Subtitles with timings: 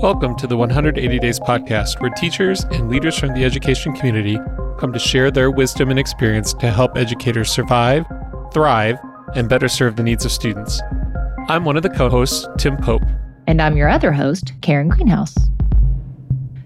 [0.00, 4.38] Welcome to the 180 Days podcast, where teachers and leaders from the education community
[4.78, 8.06] come to share their wisdom and experience to help educators survive,
[8.50, 8.96] thrive,
[9.34, 10.80] and better serve the needs of students.
[11.50, 13.02] I'm one of the co hosts, Tim Pope.
[13.46, 15.36] And I'm your other host, Karen Greenhaus.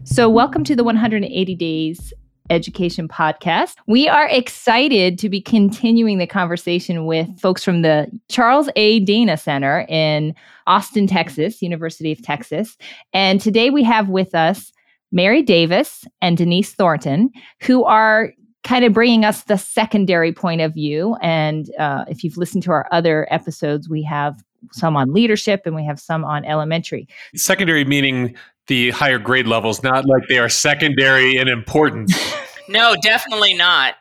[0.04, 2.12] So, welcome to the 180 Days
[2.50, 3.76] Education Podcast.
[3.86, 9.00] We are excited to be continuing the conversation with folks from the Charles A.
[9.00, 10.34] Dana Center in
[10.66, 12.76] Austin, Texas, University of Texas.
[13.12, 14.72] And today we have with us
[15.10, 17.30] Mary Davis and Denise Thornton,
[17.62, 18.32] who are
[18.64, 21.16] kind of bringing us the secondary point of view.
[21.22, 24.42] And uh, if you've listened to our other episodes, we have
[24.72, 27.08] some on leadership and we have some on elementary.
[27.34, 28.34] Secondary meaning
[28.66, 32.14] the higher grade levels, not like they are secondary in importance.
[32.68, 33.96] no, definitely not.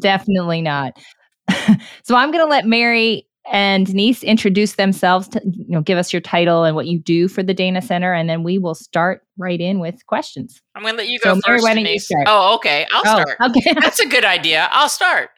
[0.00, 0.98] definitely not.
[2.02, 6.12] so I'm going to let Mary and Denise introduce themselves to you know give us
[6.12, 9.22] your title and what you do for the Dana Center, and then we will start
[9.38, 10.62] right in with questions.
[10.74, 11.64] I'm going to let you go so first.
[11.64, 12.08] Mary, Denise.
[12.26, 12.86] Oh, okay.
[12.92, 13.36] I'll oh, start.
[13.50, 14.68] Okay, that's a good idea.
[14.70, 15.30] I'll start.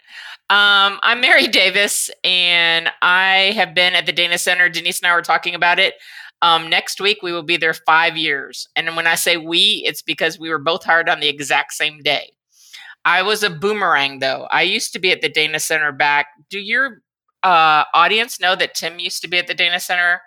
[0.52, 4.68] Um, I'm Mary Davis, and I have been at the Dana Center.
[4.68, 5.94] Denise and I were talking about it.
[6.42, 8.68] Um, next week, we will be there five years.
[8.76, 12.02] And when I say we, it's because we were both hired on the exact same
[12.02, 12.34] day.
[13.06, 14.46] I was a boomerang, though.
[14.50, 16.26] I used to be at the Dana Center back.
[16.50, 17.00] Do your
[17.42, 20.20] uh, audience know that Tim used to be at the Dana Center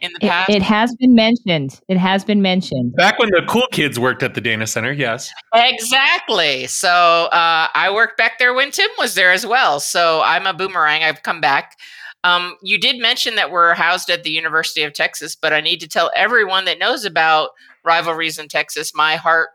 [0.00, 0.50] in the past?
[0.50, 1.80] It, it, has been mentioned.
[1.88, 2.94] It has been mentioned.
[2.94, 5.30] Back when the cool kids worked at the Dana Center, yes.
[5.54, 6.66] Exactly.
[6.66, 6.88] So
[7.32, 9.80] uh, I worked back there when Tim was there as well.
[9.80, 11.02] So I'm a boomerang.
[11.02, 11.76] I've come back.
[12.22, 15.80] Um, you did mention that we're housed at the University of Texas, but I need
[15.80, 17.50] to tell everyone that knows about
[17.84, 19.50] rivalries in Texas, my heart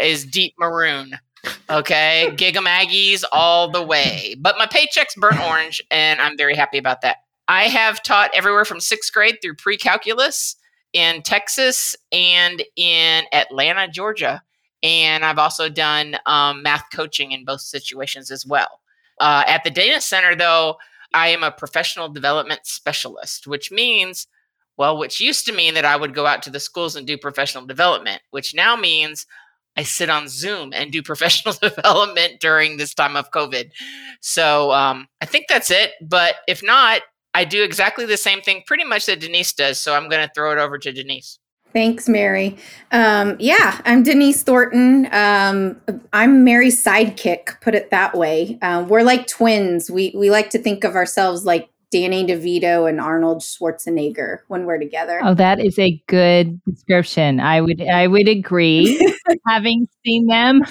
[0.00, 1.18] is deep maroon.
[1.70, 4.34] Okay, Gig 'em Aggies all the way.
[4.38, 7.18] But my paycheck's burnt orange, and I'm very happy about that.
[7.48, 10.56] I have taught everywhere from sixth grade through pre calculus
[10.92, 14.42] in Texas and in Atlanta, Georgia.
[14.82, 18.80] And I've also done um, math coaching in both situations as well.
[19.18, 20.76] Uh, at the Dana Center, though,
[21.14, 24.26] I am a professional development specialist, which means,
[24.76, 27.18] well, which used to mean that I would go out to the schools and do
[27.18, 29.26] professional development, which now means
[29.76, 33.70] I sit on Zoom and do professional development during this time of COVID.
[34.20, 35.92] So um, I think that's it.
[36.00, 37.02] But if not,
[37.34, 39.78] I do exactly the same thing pretty much that Denise does.
[39.78, 41.38] So I'm going to throw it over to Denise.
[41.72, 42.56] Thanks, Mary.
[42.92, 45.06] Um, yeah, I'm Denise Thornton.
[45.12, 45.80] Um,
[46.12, 48.58] I'm Mary's sidekick, put it that way.
[48.62, 49.90] Um, we're like twins.
[49.90, 54.78] We we like to think of ourselves like Danny DeVito and Arnold Schwarzenegger when we're
[54.78, 55.20] together.
[55.22, 57.38] Oh, that is a good description.
[57.38, 58.98] I would I would agree.
[59.46, 60.62] Having seen them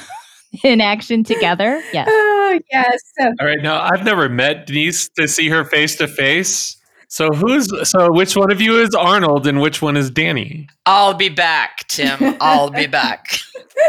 [0.64, 2.08] in action together, yes.
[2.10, 3.00] Oh, yes.
[3.20, 3.62] All right.
[3.62, 6.78] Now, I've never met Denise to see her face to face.
[7.10, 10.68] So who's so which one of you is Arnold and which one is Danny?
[10.86, 12.36] I'll be back, Tim.
[12.42, 13.40] I'll be back.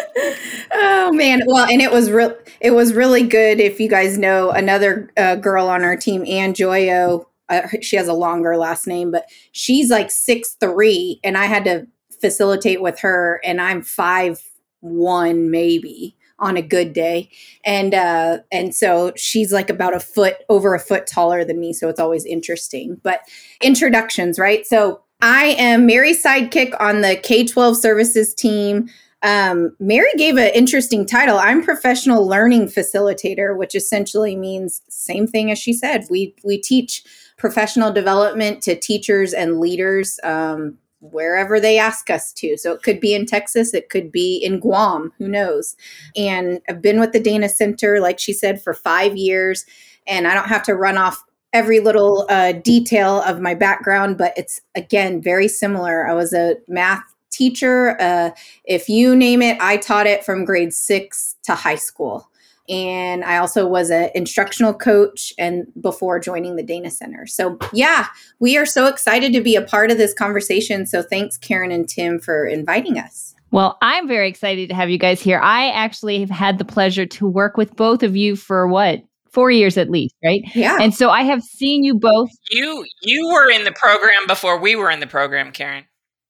[0.73, 1.43] oh man.
[1.47, 5.35] Well, and it was real it was really good if you guys know another uh,
[5.35, 7.25] girl on our team, Ann Joyo.
[7.49, 11.65] Uh, she has a longer last name, but she's like six three, and I had
[11.65, 11.89] to
[12.21, 14.41] facilitate with her, and I'm five
[14.81, 17.31] one maybe on a good day.
[17.65, 21.73] And uh and so she's like about a foot over a foot taller than me
[21.73, 23.01] so it's always interesting.
[23.03, 23.21] But
[23.61, 24.67] introductions right?
[24.67, 28.89] So i am mary's sidekick on the k-12 services team.
[29.23, 31.39] Um, mary gave an interesting title.
[31.39, 36.07] I'm professional learning facilitator which essentially means same thing as she said.
[36.09, 37.03] We we teach
[37.37, 42.57] professional development to teachers and leaders um, wherever they ask us to.
[42.57, 45.77] So it could be in Texas, it could be in Guam, who knows.
[46.17, 49.65] And I've been with the Dana Center, like she said, for five years.
[50.07, 51.23] And I don't have to run off
[51.53, 56.07] every little uh, detail of my background, but it's again very similar.
[56.07, 57.97] I was a math teacher.
[58.01, 58.31] Uh,
[58.65, 62.29] if you name it, I taught it from grade six to high school
[62.69, 67.27] and I also was an instructional coach and before joining the Dana Center.
[67.27, 68.07] So yeah,
[68.39, 70.87] we are so excited to be a part of this conversation.
[70.87, 73.35] So thanks Karen and Tim for inviting us.
[73.51, 75.41] Well, I'm very excited to have you guys here.
[75.41, 79.03] I actually have had the pleasure to work with both of you for what?
[79.31, 80.41] 4 years at least, right?
[80.55, 80.79] Yeah.
[80.81, 84.75] And so I have seen you both You you were in the program before we
[84.75, 85.85] were in the program, Karen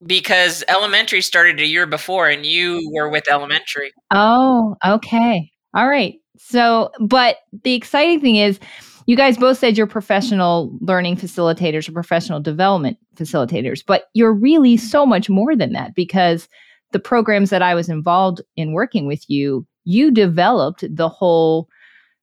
[0.06, 3.92] because elementary started a year before and you were with elementary.
[4.10, 5.50] Oh, okay.
[5.74, 6.14] All right.
[6.38, 8.58] So, but the exciting thing is,
[9.06, 14.76] you guys both said you're professional learning facilitators or professional development facilitators, but you're really
[14.76, 16.48] so much more than that because
[16.92, 21.68] the programs that I was involved in working with you, you developed the whole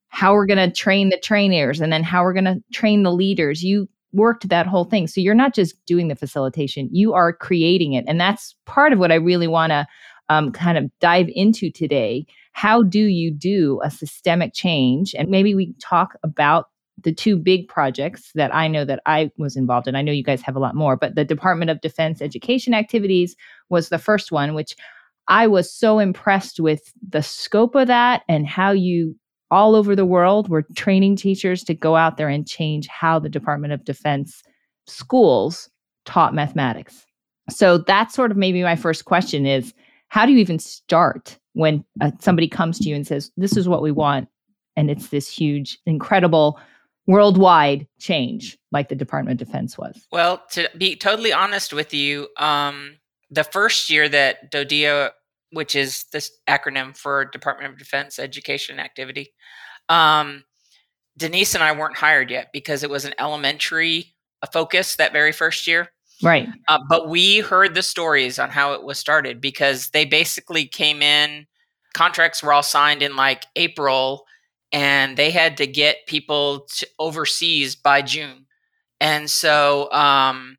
[0.10, 3.12] how we're going to train the trainers and then how we're going to train the
[3.12, 3.64] leaders.
[3.64, 5.08] You worked that whole thing.
[5.08, 8.06] So you're not just doing the facilitation, you are creating it.
[8.08, 9.86] And that's part of what I really want to
[10.30, 12.26] um, kind of dive into today.
[12.56, 15.14] How do you do a systemic change?
[15.14, 16.70] And maybe we talk about
[17.04, 19.96] the two big projects that I know that I was involved in.
[19.98, 23.36] I know you guys have a lot more, but the Department of Defense education activities
[23.70, 24.74] was the first one, which
[25.28, 29.18] I was so impressed with the scope of that and how you
[29.52, 33.28] all over the world were training teachers to go out there and change how the
[33.28, 34.44] Department of Defense
[34.88, 35.70] schools
[36.06, 37.06] taught mathematics.
[37.50, 39.74] So that's sort of maybe my first question is
[40.10, 43.68] how do you even start when uh, somebody comes to you and says this is
[43.68, 44.28] what we want
[44.76, 46.60] and it's this huge incredible
[47.08, 50.08] worldwide change like the Department of Defense was?
[50.12, 52.98] Well, to be totally honest with you, um,
[53.30, 55.12] the first year that DODEA,
[55.52, 59.34] which is this acronym for Department of Defense Education Activity,
[59.90, 60.44] um,
[61.18, 64.16] Denise and I weren't hired yet because it was an elementary
[64.52, 65.90] focus that very first year.
[66.24, 66.48] Right.
[66.68, 71.02] Uh, but we heard the stories on how it was started because they basically came
[71.02, 71.46] in,
[71.94, 74.26] contracts were all signed in like April,
[74.72, 78.46] and they had to get people to overseas by June.
[79.00, 80.58] And so um,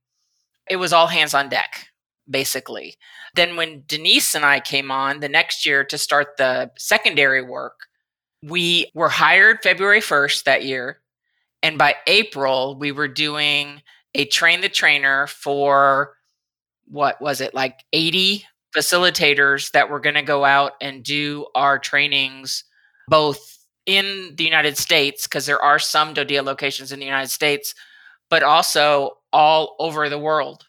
[0.70, 1.88] it was all hands on deck,
[2.28, 2.96] basically.
[3.34, 7.74] Then when Denise and I came on the next year to start the secondary work,
[8.42, 11.00] we were hired February 1st that year.
[11.62, 13.82] And by April, we were doing
[14.16, 16.14] a train the trainer for
[16.88, 21.78] what was it, like 80 facilitators that were going to go out and do our
[21.78, 22.64] trainings
[23.08, 27.74] both in the United States, because there are some DODEA locations in the United States,
[28.30, 30.64] but also all over the world.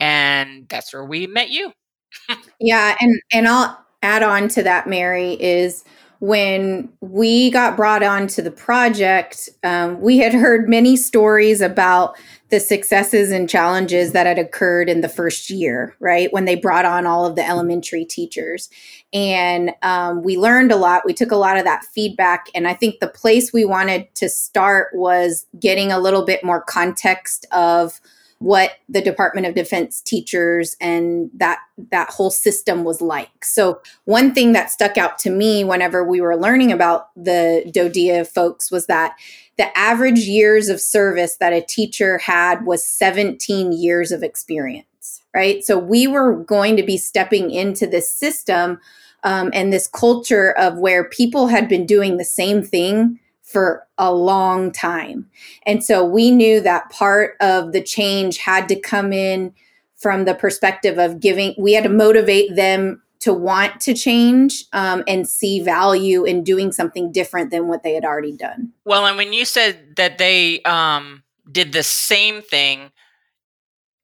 [0.00, 1.72] And that's where we met you.
[2.60, 2.96] yeah.
[3.00, 5.84] And, and I'll add on to that, Mary, is
[6.20, 12.16] when we got brought on to the project, um, we had heard many stories about
[12.48, 16.32] the successes and challenges that had occurred in the first year, right?
[16.32, 18.68] When they brought on all of the elementary teachers.
[19.12, 21.02] And um, we learned a lot.
[21.04, 22.46] We took a lot of that feedback.
[22.54, 26.62] And I think the place we wanted to start was getting a little bit more
[26.62, 28.00] context of
[28.38, 31.58] what the Department of Defense teachers and that
[31.90, 33.44] that whole system was like.
[33.44, 38.26] So one thing that stuck out to me whenever we were learning about the DODEA
[38.26, 39.16] folks was that
[39.56, 45.64] the average years of service that a teacher had was 17 years of experience, right?
[45.64, 48.78] So we were going to be stepping into this system
[49.24, 54.12] um, and this culture of where people had been doing the same thing for a
[54.12, 55.30] long time.
[55.64, 59.54] And so we knew that part of the change had to come in
[59.94, 65.02] from the perspective of giving, we had to motivate them to want to change um,
[65.08, 68.72] and see value in doing something different than what they had already done.
[68.84, 72.90] Well, and when you said that they um, did the same thing,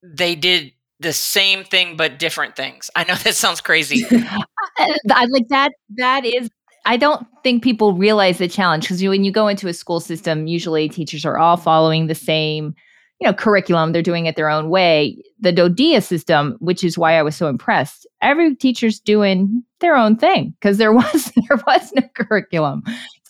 [0.02, 2.90] they did the same thing but different things.
[2.94, 4.06] I know that sounds crazy.
[4.78, 5.72] I like that.
[5.96, 6.48] That is
[6.84, 10.46] I don't think people realize the challenge because when you go into a school system,
[10.46, 12.74] usually teachers are all following the same,
[13.20, 13.92] you know, curriculum.
[13.92, 15.22] They're doing it their own way.
[15.40, 20.16] The DODEA system, which is why I was so impressed, every teacher's doing their own
[20.16, 22.82] thing because there was there was no curriculum.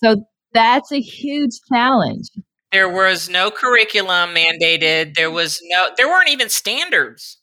[0.02, 2.28] So that's a huge challenge.
[2.72, 5.14] There was no curriculum mandated.
[5.14, 7.38] There was no there weren't even standards.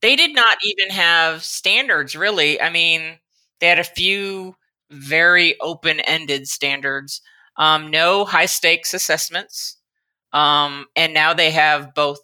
[0.00, 2.60] They did not even have standards really.
[2.60, 3.18] I mean,
[3.60, 4.56] they had a few
[4.92, 7.20] very open ended standards,
[7.56, 9.78] um, no high stakes assessments.
[10.32, 12.18] Um, and now they have both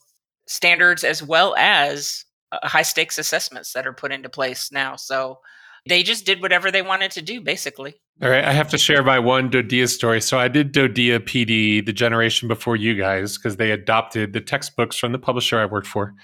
[0.47, 4.97] standards as well as uh, high stakes assessments that are put into place now.
[4.97, 5.41] So
[5.87, 7.95] they just did whatever they wanted to do, basically.
[8.21, 10.21] All right, I have to share my one DODEA story.
[10.21, 14.97] So I did DODEA PD the generation before you guys because they adopted the textbooks
[14.97, 16.15] from the publisher I worked for.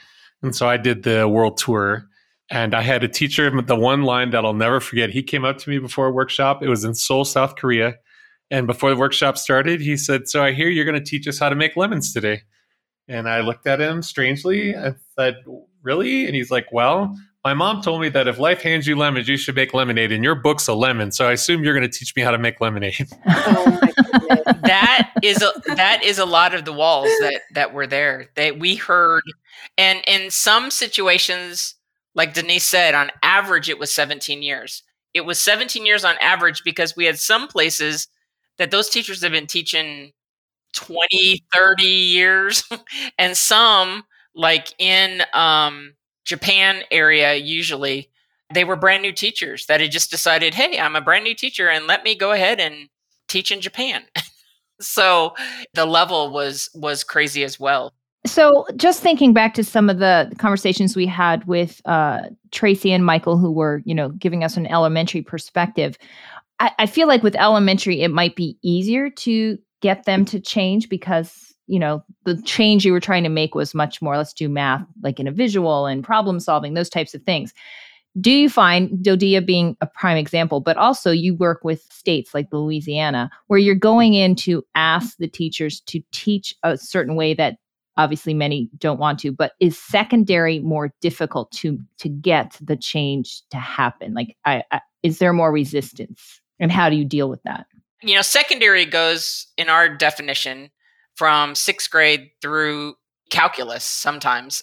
[0.42, 2.08] And so I did the world tour
[2.50, 5.10] and I had a teacher, the one line that I'll never forget.
[5.10, 6.62] He came up to me before a workshop.
[6.62, 7.94] It was in Seoul, South Korea.
[8.50, 11.38] And before the workshop started, he said, So I hear you're going to teach us
[11.38, 12.42] how to make lemons today.
[13.08, 14.76] And I looked at him strangely.
[14.76, 15.36] I said,
[15.82, 16.26] Really?
[16.26, 19.38] And he's like, Well, my mom told me that if life hands you lemons, you
[19.38, 20.12] should make lemonade.
[20.12, 21.12] And your book's a lemon.
[21.12, 23.08] So I assume you're going to teach me how to make lemonade.
[23.26, 23.80] Oh
[24.64, 28.28] that is a, that is a lot of the walls that that were there.
[28.36, 29.22] That we heard,
[29.76, 31.74] and in some situations,
[32.14, 34.82] like Denise said, on average, it was 17 years.
[35.14, 38.08] It was 17 years on average because we had some places
[38.58, 40.12] that those teachers have been teaching
[40.74, 42.64] 20, 30 years,
[43.18, 44.04] and some,
[44.34, 45.94] like in um,
[46.24, 48.10] Japan area, usually
[48.52, 51.68] they were brand new teachers that had just decided, hey, I'm a brand new teacher,
[51.68, 52.88] and let me go ahead and
[53.28, 54.04] teach in Japan.
[54.80, 55.34] so
[55.74, 57.94] the level was was crazy as well.
[58.26, 63.04] So, just thinking back to some of the conversations we had with uh, Tracy and
[63.04, 65.98] Michael, who were, you know, giving us an elementary perspective,
[66.58, 70.88] I, I feel like with elementary, it might be easier to get them to change
[70.88, 74.48] because, you know, the change you were trying to make was much more let's do
[74.48, 77.52] math like in a visual and problem solving, those types of things.
[78.20, 82.46] Do you find DoDEA being a prime example, but also you work with states like
[82.52, 87.58] Louisiana, where you're going in to ask the teachers to teach a certain way that
[87.96, 93.42] obviously many don't want to but is secondary more difficult to to get the change
[93.50, 94.14] to happen?
[94.14, 96.40] Like I, I, is there more resistance?
[96.60, 97.66] And how do you deal with that?
[98.02, 100.70] You know secondary goes in our definition
[101.14, 102.94] from sixth grade through
[103.30, 104.62] calculus sometimes.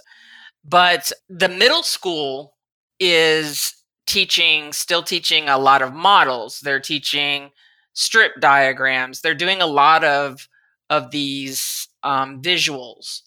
[0.64, 2.56] But the middle school
[3.00, 3.74] is
[4.06, 6.60] teaching still teaching a lot of models.
[6.60, 7.52] They're teaching
[7.94, 9.22] strip diagrams.
[9.22, 10.48] They're doing a lot of
[10.90, 13.22] of these um, visuals.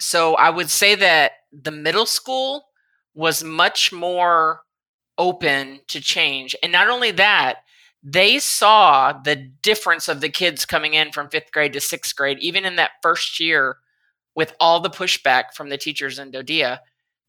[0.00, 2.66] So I would say that the middle school
[3.14, 4.60] was much more
[5.18, 6.56] open to change.
[6.62, 7.60] And not only that,
[8.02, 12.38] they saw the difference of the kids coming in from fifth grade to sixth grade,
[12.40, 13.76] even in that first year
[14.34, 16.78] with all the pushback from the teachers in DoDEA.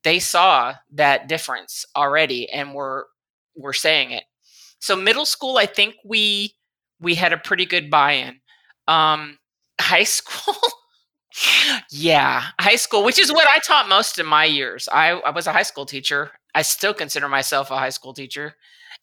[0.04, 3.08] They saw that difference already and were
[3.56, 4.24] were saying it.
[4.80, 6.56] So middle school, I think we
[7.02, 8.40] we had a pretty good buy-in.
[8.88, 9.40] Um,
[9.82, 10.56] high school
[11.90, 15.48] yeah high school which is what i taught most of my years I, I was
[15.48, 18.56] a high school teacher i still consider myself a high school teacher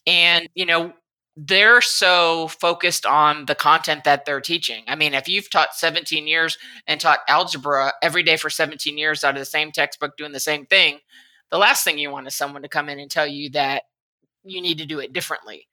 [0.07, 0.93] and you know
[1.41, 4.83] they're so focused on the content that they're teaching.
[4.89, 6.59] I mean, if you've taught 17 years
[6.89, 10.41] and taught algebra every day for 17 years out of the same textbook doing the
[10.41, 10.99] same thing,
[11.53, 13.85] the last thing you want is someone to come in and tell you that
[14.43, 15.69] you need to do it differently.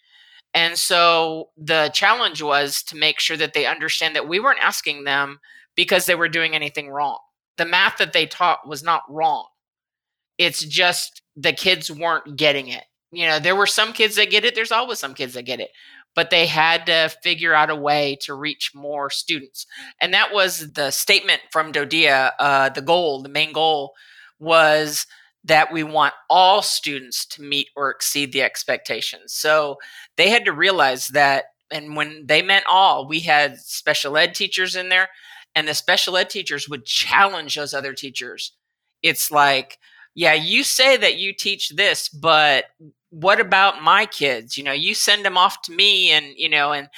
[0.53, 5.03] And so the challenge was to make sure that they understand that we weren't asking
[5.03, 5.39] them
[5.75, 7.19] because they were doing anything wrong.
[7.57, 9.47] The math that they taught was not wrong.
[10.37, 12.83] It's just the kids weren't getting it.
[13.11, 15.61] You know, there were some kids that get it, there's always some kids that get
[15.61, 15.71] it,
[16.15, 19.65] but they had to figure out a way to reach more students.
[20.01, 22.31] And that was the statement from DoDEA.
[22.39, 23.93] Uh, the goal, the main goal
[24.39, 25.07] was
[25.45, 29.33] that we want all students to meet or exceed the expectations.
[29.33, 29.77] So
[30.17, 31.45] they had to realize that.
[31.71, 35.09] And when they meant all, we had special ed teachers in there,
[35.55, 38.51] and the special ed teachers would challenge those other teachers.
[39.01, 39.77] It's like,
[40.13, 42.65] yeah, you say that you teach this, but
[43.09, 44.57] what about my kids?
[44.57, 46.89] You know, you send them off to me, and, you know, and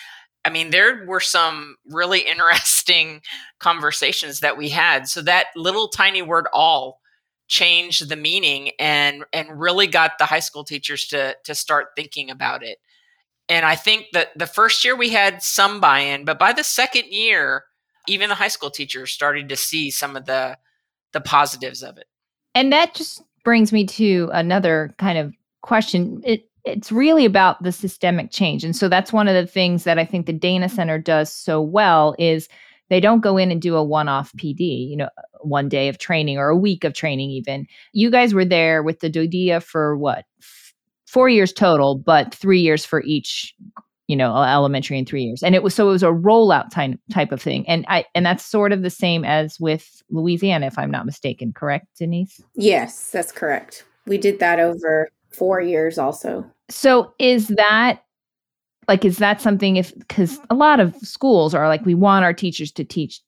[0.46, 3.22] I mean, there were some really interesting
[3.60, 5.08] conversations that we had.
[5.08, 7.02] So that little tiny word all
[7.50, 12.30] changed the meaning and and really got the high school teachers to to start thinking
[12.30, 12.78] about it.
[13.50, 17.06] And I think that the first year we had some buy-in, but by the second
[17.06, 17.64] year,
[18.08, 20.58] even the high school teachers started to see some of the
[21.14, 22.06] the positives of it.
[22.56, 26.22] And that just brings me to another kind of question.
[26.24, 28.64] It it's really about the systemic change.
[28.64, 31.62] And so that's one of the things that I think the Dana Center does so
[31.62, 32.50] well is
[32.90, 35.10] they don't go in and do a one-off PD, you know,
[35.40, 37.68] one day of training or a week of training even.
[37.94, 40.26] You guys were there with the DoDEA for what?
[41.08, 43.56] 4 years total, but 3 years for each
[44.08, 45.44] you know elementary in three years.
[45.44, 47.68] And it was so it was a rollout type type of thing.
[47.68, 51.54] And i and that's sort of the same as with louisiana if i'm not mistaken.
[51.54, 52.42] Correct denise?
[52.56, 53.86] Yes that's correct.
[54.06, 56.50] We did that over four years also.
[56.70, 58.02] So is that
[58.88, 62.34] like is that something if because a lot of schools are like we want our
[62.34, 63.22] teachers to teach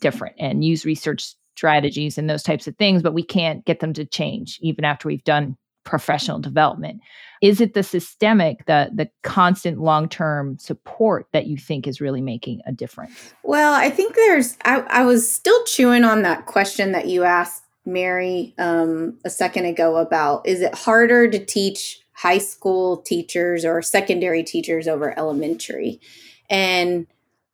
[0.00, 3.92] different and use research strategies and those types of things but we can't get them
[3.92, 7.00] to change even after we've done professional development
[7.42, 12.60] is it the systemic the the constant long-term support that you think is really making
[12.66, 17.06] a difference well i think there's i, I was still chewing on that question that
[17.06, 22.98] you asked mary um, a second ago about is it harder to teach high school
[22.98, 26.00] teachers or secondary teachers over elementary?
[26.48, 27.06] And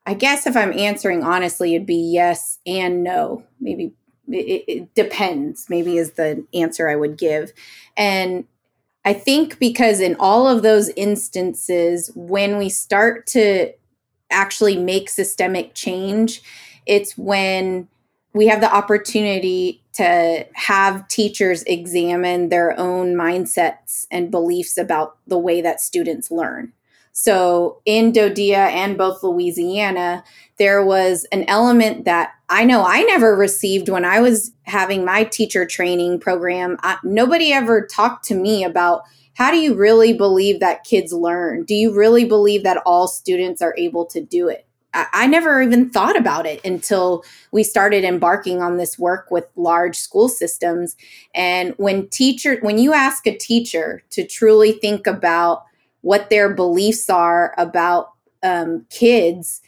[0.07, 3.45] I guess if I'm answering honestly, it'd be yes and no.
[3.61, 3.93] Maybe
[4.33, 7.53] it, it, depends, maybe is the answer I would give.
[7.97, 8.45] And
[9.05, 13.73] I think because in all of those instances, when we start to
[14.31, 16.43] actually make systemic change,
[16.87, 17.89] it's when
[18.33, 25.39] we have the opportunity to have teachers examine their own mindsets and beliefs about the
[25.39, 26.73] way that students learn.
[27.23, 30.25] So in DoDEA and both Louisiana,
[30.57, 35.25] there was an element that I know I never received when I was having my
[35.25, 36.79] teacher training program.
[36.83, 39.03] I, nobody ever talked to me about
[39.35, 41.65] how do you really believe that kids learn?
[41.65, 44.67] Do you really believe that all students are able to do it?
[44.95, 47.23] I, I never even thought about it until
[47.53, 50.97] we started embarking on this work with large school systems.
[51.35, 55.65] And when teacher, when you ask a teacher to truly think about
[56.03, 59.61] what their beliefs are about um, kids,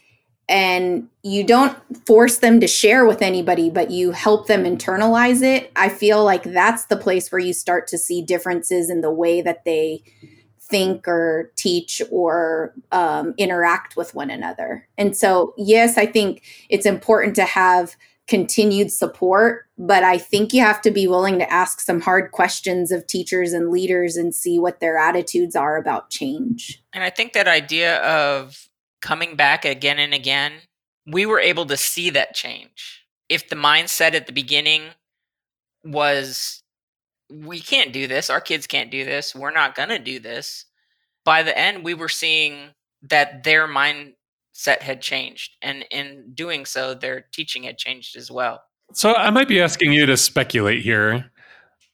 [0.49, 5.71] and you don't force them to share with anybody, but you help them internalize it,
[5.77, 9.41] I feel like that's the place where you start to see differences in the way
[9.41, 10.03] that they
[10.61, 14.89] think or teach or um, interact with one another.
[14.97, 17.95] And so, yes, I think it's important to have
[18.33, 22.91] continued support, but I think you have to be willing to ask some hard questions
[22.91, 26.83] of teachers and leaders and see what their attitudes are about change.
[26.95, 28.71] And I think that idea of
[29.03, 30.53] coming back again and again,
[31.07, 33.05] we were able to see that change.
[33.29, 34.85] If the mindset at the beginning
[35.85, 36.63] was
[37.31, 38.31] we can't do this.
[38.31, 39.35] Our kids can't do this.
[39.35, 40.65] We're not going to do this.
[41.23, 42.71] By the end, we were seeing
[43.03, 43.67] that their
[44.63, 45.57] mindset had changed.
[45.63, 48.63] And in doing so, their teaching had changed as well.
[48.95, 51.31] So I might be asking you to speculate here,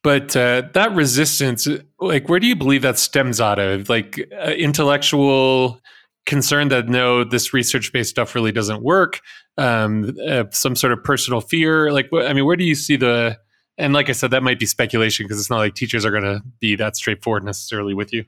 [0.02, 1.68] but uh, that resistance,
[2.00, 3.88] like, where do you believe that stems out of?
[3.88, 5.80] Like, uh, intellectual
[6.26, 9.20] concern that no, this research based stuff really doesn't work,
[9.58, 11.92] um, uh, some sort of personal fear?
[11.92, 13.38] Like, I mean, where do you see the
[13.80, 16.24] and like I said, that might be speculation because it's not like teachers are going
[16.24, 18.24] to be that straightforward necessarily with you.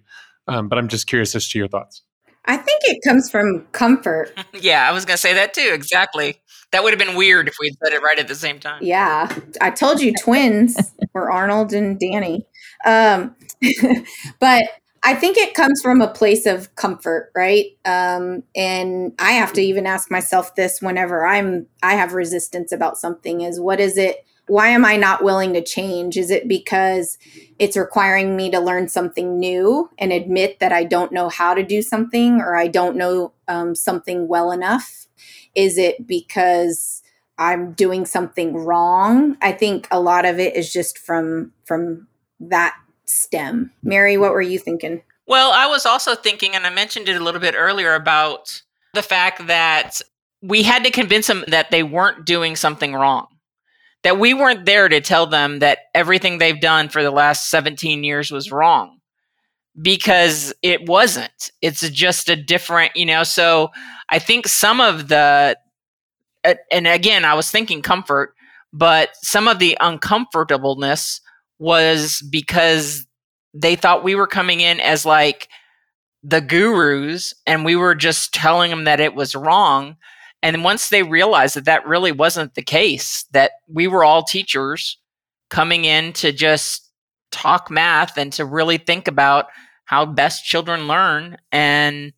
[0.46, 2.02] Um, but I'm just curious as to your thoughts.
[2.50, 4.32] I think it comes from comfort.
[4.60, 5.70] yeah, I was going to say that too.
[5.72, 6.40] Exactly.
[6.72, 8.82] That would have been weird if we'd said it right at the same time.
[8.82, 9.32] Yeah.
[9.60, 10.76] I told you twins
[11.14, 12.44] were Arnold and Danny.
[12.84, 13.36] Um,
[14.40, 14.64] but
[15.04, 17.66] I think it comes from a place of comfort, right?
[17.84, 22.98] Um, and I have to even ask myself this whenever I'm I have resistance about
[22.98, 26.16] something is what is it why am I not willing to change?
[26.16, 27.18] Is it because
[27.60, 31.62] it's requiring me to learn something new and admit that I don't know how to
[31.62, 35.06] do something or I don't know um, something well enough?
[35.54, 37.00] Is it because
[37.38, 39.36] I'm doing something wrong?
[39.40, 42.08] I think a lot of it is just from from
[42.40, 43.70] that stem.
[43.84, 45.02] Mary, what were you thinking?
[45.28, 48.62] Well, I was also thinking, and I mentioned it a little bit earlier about
[48.94, 50.00] the fact that
[50.42, 53.28] we had to convince them that they weren't doing something wrong
[54.02, 58.02] that we weren't there to tell them that everything they've done for the last 17
[58.04, 58.98] years was wrong.
[59.80, 61.50] Because it wasn't.
[61.62, 63.70] It's just a different you know so
[64.10, 65.56] i think some of the
[66.72, 68.34] and again i was thinking comfort
[68.72, 71.20] but some of the uncomfortableness
[71.58, 73.06] was because
[73.54, 75.48] they thought we were coming in as like
[76.22, 79.96] the gurus and we were just telling them that it was wrong
[80.42, 84.96] and once they realized that that really wasn't the case, that we were all teachers
[85.50, 86.90] coming in to just
[87.30, 89.46] talk math and to really think about
[89.84, 92.12] how best children learn and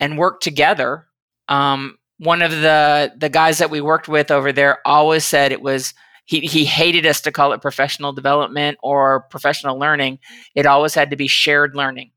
[0.00, 1.06] and work together.
[1.48, 5.60] Um, one of the the guys that we worked with over there always said it
[5.60, 5.92] was
[6.24, 10.18] he he hated us to call it professional development or professional learning.
[10.54, 12.10] It always had to be shared learning.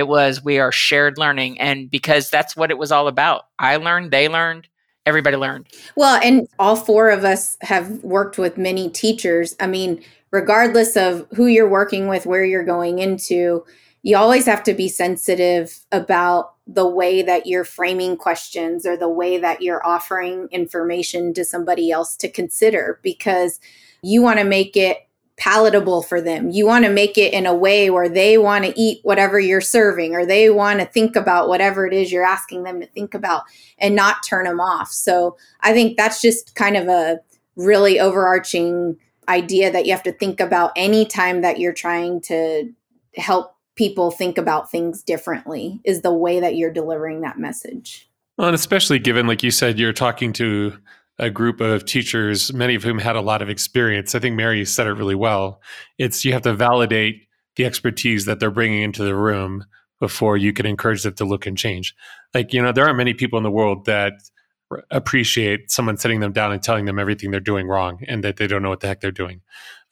[0.00, 3.42] It was we are shared learning, and because that's what it was all about.
[3.58, 4.66] I learned, they learned,
[5.04, 5.68] everybody learned.
[5.94, 9.54] Well, and all four of us have worked with many teachers.
[9.60, 13.62] I mean, regardless of who you're working with, where you're going into,
[14.02, 19.08] you always have to be sensitive about the way that you're framing questions or the
[19.08, 23.60] way that you're offering information to somebody else to consider because
[24.02, 25.09] you want to make it
[25.40, 26.50] palatable for them.
[26.50, 29.62] You want to make it in a way where they want to eat whatever you're
[29.62, 33.14] serving or they want to think about whatever it is you're asking them to think
[33.14, 33.44] about
[33.78, 34.92] and not turn them off.
[34.92, 37.20] So I think that's just kind of a
[37.56, 38.98] really overarching
[39.28, 42.70] idea that you have to think about anytime that you're trying to
[43.16, 48.10] help people think about things differently is the way that you're delivering that message.
[48.36, 50.76] Well, and especially given, like you said, you're talking to
[51.20, 54.14] a group of teachers, many of whom had a lot of experience.
[54.14, 55.60] I think Mary said it really well.
[55.98, 59.66] It's you have to validate the expertise that they're bringing into the room
[60.00, 61.94] before you can encourage them to look and change.
[62.32, 64.14] Like, you know, there aren't many people in the world that
[64.90, 68.46] appreciate someone sitting them down and telling them everything they're doing wrong and that they
[68.46, 69.42] don't know what the heck they're doing.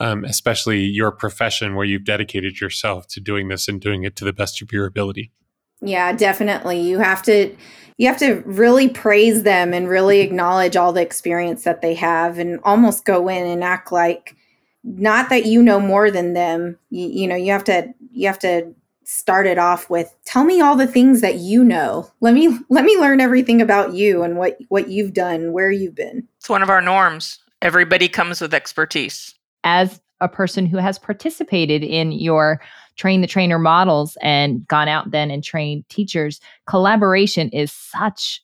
[0.01, 4.25] Um, especially your profession where you've dedicated yourself to doing this and doing it to
[4.25, 5.33] the best of your ability.
[5.81, 6.81] Yeah, definitely.
[6.81, 7.55] You have to
[7.99, 10.33] you have to really praise them and really mm-hmm.
[10.33, 14.37] acknowledge all the experience that they have and almost go in and act like
[14.85, 16.79] not that you know more than them.
[16.91, 20.61] You, you know, you have to you have to start it off with tell me
[20.61, 22.11] all the things that you know.
[22.21, 25.95] Let me let me learn everything about you and what what you've done, where you've
[25.95, 26.27] been.
[26.39, 27.39] It's one of our norms.
[27.61, 29.35] Everybody comes with expertise.
[29.65, 32.61] As a person who has participated in your
[32.99, 38.43] train the trainer models and gone out then and trained teachers, collaboration is such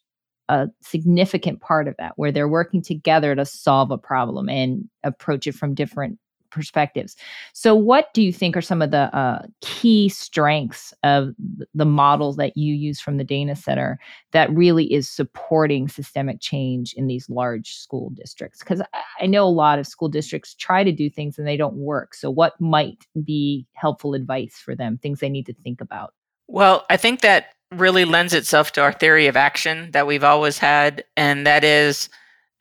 [0.48, 5.46] a significant part of that where they're working together to solve a problem and approach
[5.46, 6.18] it from different
[6.54, 7.16] perspectives.
[7.52, 11.34] So, what do you think are some of the uh, key strengths of
[11.74, 13.98] the models that you use from the Dana Center
[14.32, 18.60] that really is supporting systemic change in these large school districts?
[18.60, 18.80] Because
[19.20, 22.14] I know a lot of school districts try to do things and they don't work.
[22.14, 26.14] So, what might be helpful advice for them, things they need to think about?
[26.46, 30.58] Well, I think that really lends itself to our theory of action that we've always
[30.58, 32.08] had, and that is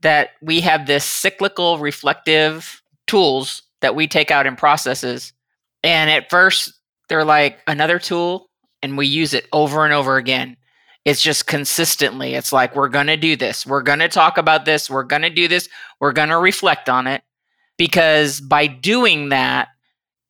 [0.02, 5.34] that we have this cyclical reflective tools that we take out in processes.
[5.84, 6.74] And at first,
[7.10, 8.50] they're like another tool,
[8.82, 10.58] and we use it over and over again.
[11.06, 13.66] It's just consistently, it's like, we're going to do this.
[13.66, 14.90] We're going to talk about this.
[14.90, 15.68] We're going to do this.
[16.00, 17.24] We're going to reflect on it.
[17.78, 19.68] Because by doing that,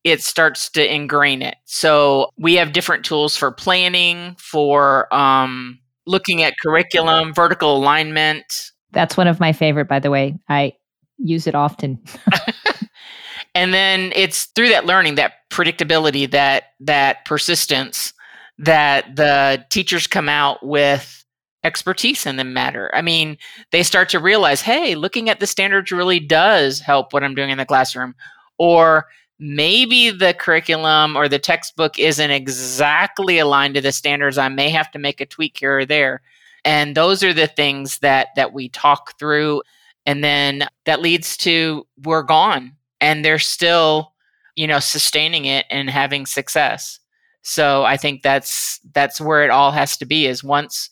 [0.04, 1.56] it starts to ingrain it.
[1.66, 8.72] So we have different tools for planning, for um, looking at curriculum, vertical alignment.
[8.92, 10.40] That's one of my favorite, by the way.
[10.50, 10.74] I
[11.20, 12.00] use it often.
[13.56, 18.14] and then it's through that learning that predictability that that persistence
[18.58, 21.26] that the teachers come out with
[21.64, 22.92] expertise in the matter.
[22.94, 23.38] I mean
[23.72, 27.50] they start to realize hey looking at the standards really does help what i'm doing
[27.50, 28.16] in the classroom.
[28.58, 29.08] Or
[29.40, 34.38] maybe the curriculum or the textbook isn't exactly aligned to the standards.
[34.38, 36.22] I may have to make a tweak here or there.
[36.66, 39.62] And those are the things that that we talk through.
[40.06, 44.14] And then that leads to we're gone and they're still
[44.56, 47.00] you know sustaining it and having success.
[47.42, 50.90] So i think that's that's where it all has to be is once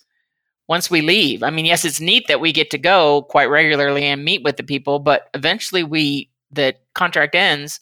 [0.68, 1.42] once we leave.
[1.42, 4.58] I mean yes it's neat that we get to go quite regularly and meet with
[4.58, 7.80] the people but eventually we the contract ends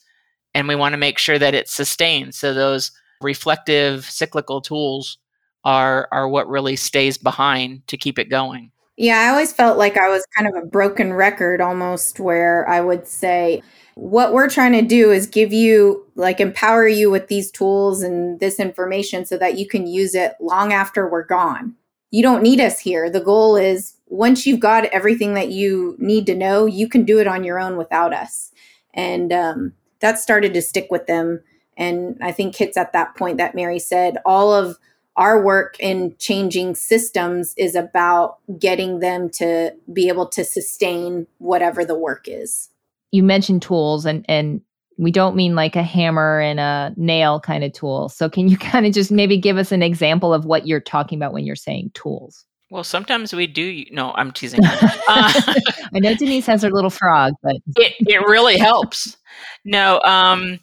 [0.54, 2.34] and we want to make sure that it's sustained.
[2.34, 5.18] so those reflective cyclical tools
[5.64, 9.96] are are what really stays behind to keep it going yeah i always felt like
[9.96, 13.62] i was kind of a broken record almost where i would say
[14.00, 18.40] what we're trying to do is give you like empower you with these tools and
[18.40, 21.74] this information so that you can use it long after we're gone.
[22.10, 23.10] You don't need us here.
[23.10, 27.20] The goal is once you've got everything that you need to know, you can do
[27.20, 28.52] it on your own without us.
[28.94, 31.42] And um, that started to stick with them.
[31.76, 34.78] And I think it's at that point that Mary said all of
[35.20, 41.84] our work in changing systems is about getting them to be able to sustain whatever
[41.84, 42.70] the work is
[43.12, 44.60] you mentioned tools and and
[44.98, 48.10] we don't mean like a hammer and a nail kind of tool.
[48.10, 51.18] So can you kind of just maybe give us an example of what you're talking
[51.18, 52.44] about when you're saying tools?
[52.70, 53.84] Well, sometimes we do.
[53.90, 54.60] No, I'm teasing.
[54.62, 59.16] Uh, I know Denise has her little frog, but it it really helps.
[59.64, 60.60] No, um,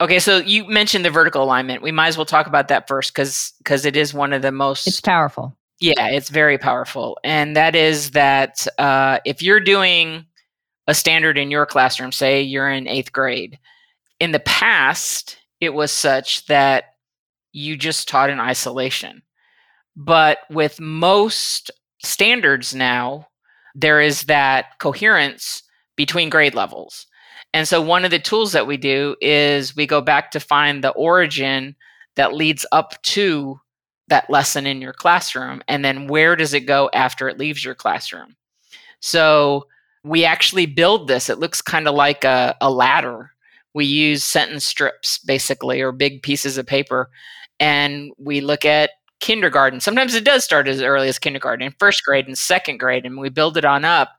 [0.00, 0.18] okay.
[0.18, 1.82] So you mentioned the vertical alignment.
[1.82, 4.52] We might as well talk about that first, because because it is one of the
[4.52, 4.86] most.
[4.86, 5.56] It's powerful.
[5.80, 10.24] Yeah, it's very powerful, and that is that uh, if you're doing
[10.86, 13.58] a standard in your classroom, say you're in eighth grade.
[14.20, 16.94] In the past, it was such that
[17.52, 19.22] you just taught in isolation.
[19.96, 21.70] But with most
[22.02, 23.28] standards now,
[23.74, 25.62] there is that coherence
[25.96, 27.06] between grade levels.
[27.54, 30.82] And so one of the tools that we do is we go back to find
[30.82, 31.76] the origin
[32.16, 33.60] that leads up to
[34.08, 35.62] that lesson in your classroom.
[35.68, 38.34] And then where does it go after it leaves your classroom?
[38.98, 39.68] So
[40.02, 41.30] we actually build this.
[41.30, 43.30] It looks kind of like a, a ladder.
[43.72, 47.08] We use sentence strips, basically, or big pieces of paper,
[47.58, 48.90] and we look at
[49.20, 49.80] kindergarten.
[49.80, 53.30] Sometimes it does start as early as kindergarten, first grade and second grade, and we
[53.30, 54.10] build it on up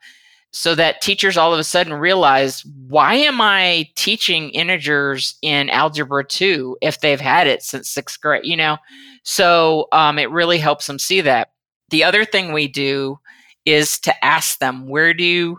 [0.55, 6.23] so that teachers all of a sudden realize why am I teaching integers in algebra
[6.23, 8.77] 2 if they've had it since sixth grade, you know?
[9.23, 11.49] So um, it really helps them see that.
[11.89, 13.19] The other thing we do
[13.65, 15.57] is to ask them, where do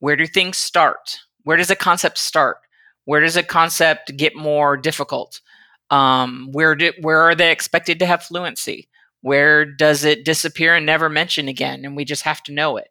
[0.00, 1.20] where do things start?
[1.44, 2.58] Where does a concept start?
[3.06, 5.40] Where does a concept get more difficult?
[5.88, 8.90] Um, where do, where are they expected to have fluency?
[9.22, 11.86] Where does it disappear and never mention again?
[11.86, 12.88] And we just have to know it.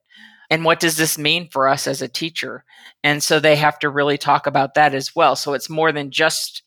[0.49, 2.63] And what does this mean for us as a teacher?
[3.03, 5.36] And so they have to really talk about that as well.
[5.36, 6.63] So it's more than just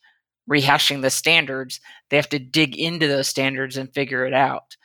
[0.49, 1.79] rehashing the standards.
[2.09, 4.75] They have to dig into those standards and figure it out.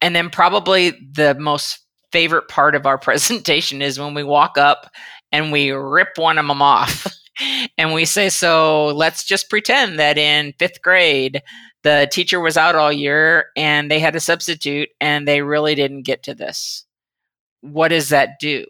[0.00, 1.80] And then probably the most
[2.10, 4.90] favorite part of our presentation is when we walk up
[5.30, 7.06] and we rip one of them off.
[7.78, 11.42] and we say, So let's just pretend that in fifth grade,
[11.82, 16.02] the teacher was out all year and they had a substitute and they really didn't
[16.02, 16.84] get to this.
[17.62, 18.66] What does that do?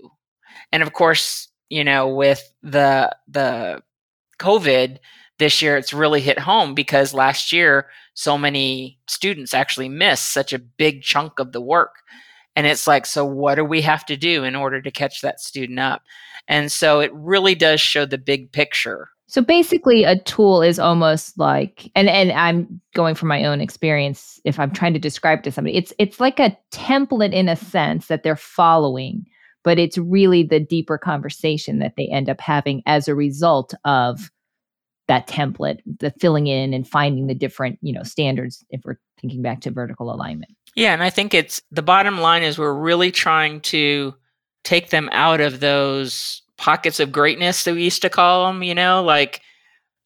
[0.73, 3.83] And of course, you know, with the the
[4.41, 4.99] COVID
[5.39, 10.53] this year, it's really hit home because last year so many students actually missed such
[10.53, 11.97] a big chunk of the work
[12.57, 15.41] And it's like, so what do we have to do in order to catch that
[15.41, 16.03] student up?
[16.49, 19.11] And so it really does show the big picture.
[19.29, 24.41] So basically a tool is almost like and and I'm going from my own experience
[24.45, 28.09] if I'm trying to describe to somebody it's it's like a template in a sense
[28.09, 29.25] that they're following
[29.65, 34.31] but it's really the deeper conversation that they end up having as a result of
[35.09, 39.41] that template the filling in and finding the different you know standards if we're thinking
[39.41, 40.53] back to vertical alignment.
[40.75, 44.15] Yeah and i think it's the bottom line is we're really trying to
[44.65, 48.75] take them out of those pockets of greatness that we used to call them you
[48.75, 49.41] know like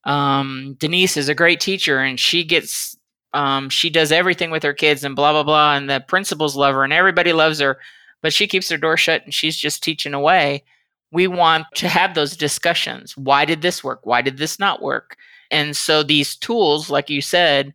[0.05, 2.97] um, denise is a great teacher and she gets
[3.35, 6.75] um, she does everything with her kids and blah blah blah and the principals love
[6.75, 7.79] her and everybody loves her
[8.23, 10.64] but she keeps her door shut and she's just teaching away.
[11.12, 13.16] We want to have those discussions.
[13.16, 14.01] Why did this work?
[14.05, 15.16] Why did this not work?
[15.51, 17.73] And so these tools like you said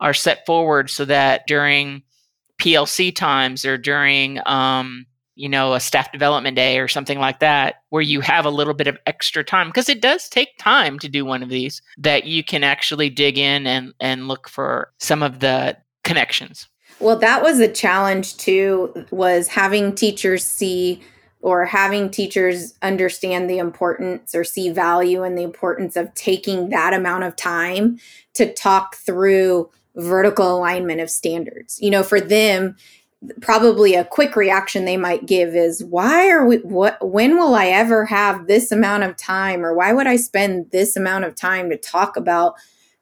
[0.00, 2.02] are set forward so that during
[2.58, 7.76] plc times or during um, you know, a staff development day or something like that,
[7.88, 11.08] where you have a little bit of extra time, because it does take time to
[11.08, 15.22] do one of these, that you can actually dig in and, and look for some
[15.22, 16.68] of the connections.
[16.98, 21.02] Well, that was a challenge too, was having teachers see
[21.40, 26.92] or having teachers understand the importance or see value in the importance of taking that
[26.92, 27.98] amount of time
[28.34, 31.78] to talk through vertical alignment of standards.
[31.80, 32.76] You know, for them,
[33.40, 37.66] probably a quick reaction they might give is why are we what when will i
[37.66, 41.68] ever have this amount of time or why would i spend this amount of time
[41.68, 42.54] to talk about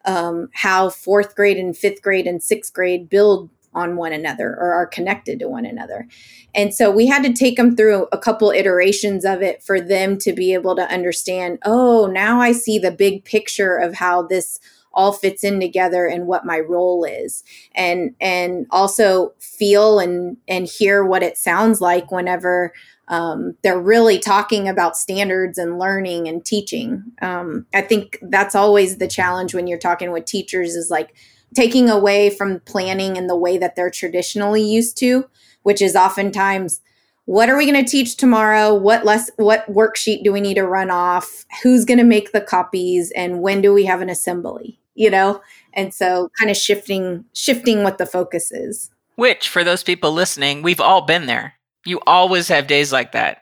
[0.04, 4.72] um, how fourth grade and fifth grade and sixth grade build on one another or
[4.72, 6.08] are connected to one another?
[6.54, 10.18] And so we had to take them through a couple iterations of it for them
[10.18, 14.58] to be able to understand oh now i see the big picture of how this
[14.98, 17.44] all fits in together and what my role is.
[17.74, 22.74] And and also feel and and hear what it sounds like whenever
[23.06, 27.04] um, they're really talking about standards and learning and teaching.
[27.22, 31.14] Um, i think that's always the challenge when you're talking with teachers is like
[31.54, 35.24] taking away from planning in the way that they're traditionally used to
[35.62, 36.80] which is oftentimes
[37.28, 38.72] what are we going to teach tomorrow?
[38.72, 41.44] What less what worksheet do we need to run off?
[41.62, 43.10] Who's going to make the copies?
[43.10, 45.40] And when do we have an assembly you know?
[45.74, 48.90] And so kind of shifting shifting what the focus is.
[49.14, 51.54] Which for those people listening we've all been there.
[51.86, 53.38] You always have days like that.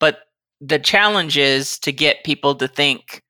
[0.00, 0.20] But
[0.60, 3.22] the challenge is to get people to think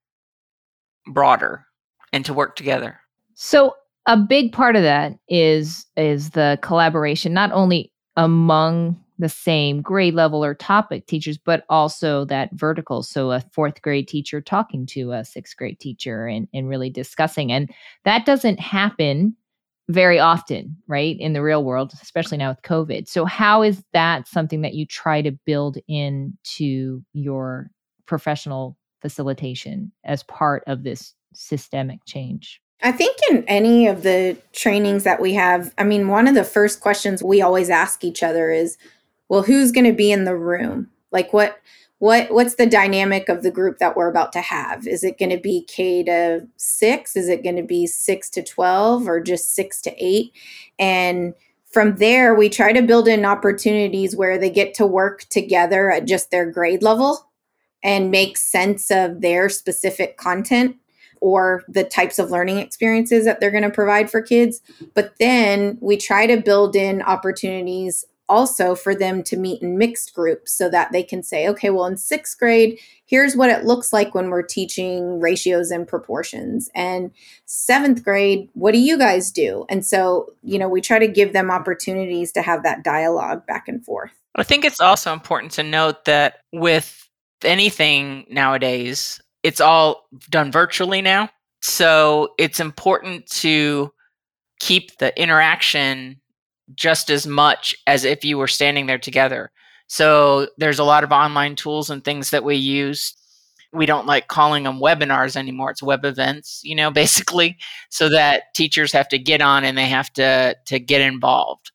[1.07, 1.67] broader
[2.13, 3.01] and to work together.
[3.35, 3.75] So
[4.07, 10.15] a big part of that is is the collaboration not only among the same grade
[10.15, 13.03] level or topic teachers, but also that vertical.
[13.03, 17.53] So a fourth grade teacher talking to a sixth grade teacher and, and really discussing.
[17.53, 17.71] And
[18.05, 19.37] that doesn't happen
[19.89, 21.17] very often, right?
[21.21, 23.07] In the real world, especially now with COVID.
[23.07, 27.71] So how is that something that you try to build into your
[28.07, 32.61] professional facilitation as part of this systemic change?
[32.83, 36.45] I think in any of the trainings that we have, I mean, one of the
[36.45, 38.77] first questions we always ask each other is
[39.35, 40.89] well who's going to be in the room?
[41.11, 41.61] Like what
[41.99, 44.87] what what's the dynamic of the group that we're about to have?
[44.87, 48.43] Is it going to be k to 6 is it going to be 6 to
[48.45, 50.33] 12 or just 6 to 8
[50.79, 51.35] and
[51.67, 56.05] from there we try to build in opportunities where they get to work together at
[56.05, 57.29] just their grade level
[57.83, 60.77] and make sense of their specific content
[61.21, 64.61] or the types of learning experiences that they're going to provide for kids.
[64.95, 70.15] But then we try to build in opportunities also for them to meet in mixed
[70.15, 73.93] groups so that they can say, okay, well, in sixth grade, here's what it looks
[73.93, 76.71] like when we're teaching ratios and proportions.
[76.75, 77.11] And
[77.45, 79.67] seventh grade, what do you guys do?
[79.69, 83.69] And so, you know, we try to give them opportunities to have that dialogue back
[83.69, 84.13] and forth.
[84.37, 87.09] I think it's also important to note that with
[87.45, 91.29] anything nowadays, it's all done virtually now.
[91.61, 93.93] So it's important to
[94.61, 96.21] keep the interaction
[96.75, 99.51] just as much as if you were standing there together.
[99.87, 103.15] So there's a lot of online tools and things that we use.
[103.73, 105.71] We don't like calling them webinars anymore.
[105.71, 107.59] It's web events, you know, basically,
[107.91, 111.71] so that teachers have to get on and they have to to get involved.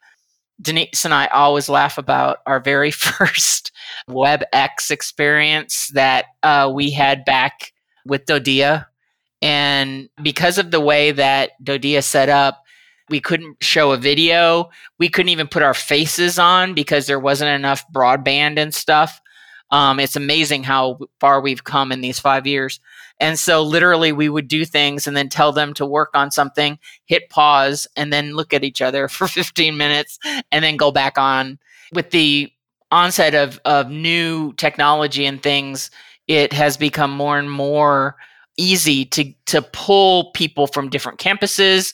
[0.62, 3.72] Denise and I always laugh about our very first
[4.10, 7.74] WebEx experience that uh, we had back
[8.06, 8.86] with DoDEA.
[9.42, 12.64] And because of the way that DoDEA set up,
[13.10, 14.70] we couldn't show a video.
[14.98, 19.22] We couldn't even put our faces on because there wasn't enough broadband and stuff.
[19.72, 22.80] Um, it's amazing how far we've come in these five years.
[23.20, 26.80] And so, literally, we would do things and then tell them to work on something,
[27.06, 30.18] hit pause, and then look at each other for 15 minutes
[30.52, 31.60] and then go back on.
[31.94, 32.52] with the
[32.92, 35.92] onset of, of new technology and things,
[36.28, 38.16] it has become more and more
[38.58, 41.94] easy to to pull people from different campuses,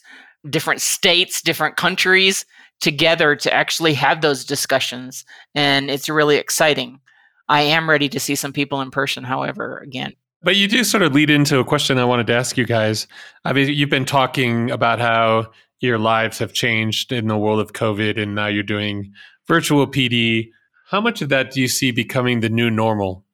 [0.49, 2.45] different states, different countries
[2.81, 6.99] together to actually have those discussions and it's really exciting.
[7.47, 10.13] I am ready to see some people in person however again.
[10.41, 13.07] But you do sort of lead into a question I wanted to ask you guys.
[13.45, 17.73] I mean you've been talking about how your lives have changed in the world of
[17.73, 19.11] COVID and now you're doing
[19.47, 20.49] virtual PD.
[20.89, 23.25] How much of that do you see becoming the new normal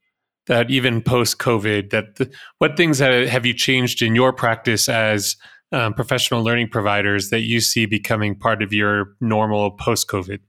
[0.48, 5.36] that even post COVID, that the, what things have you changed in your practice as
[5.72, 10.40] um, professional learning providers that you see becoming part of your normal post COVID?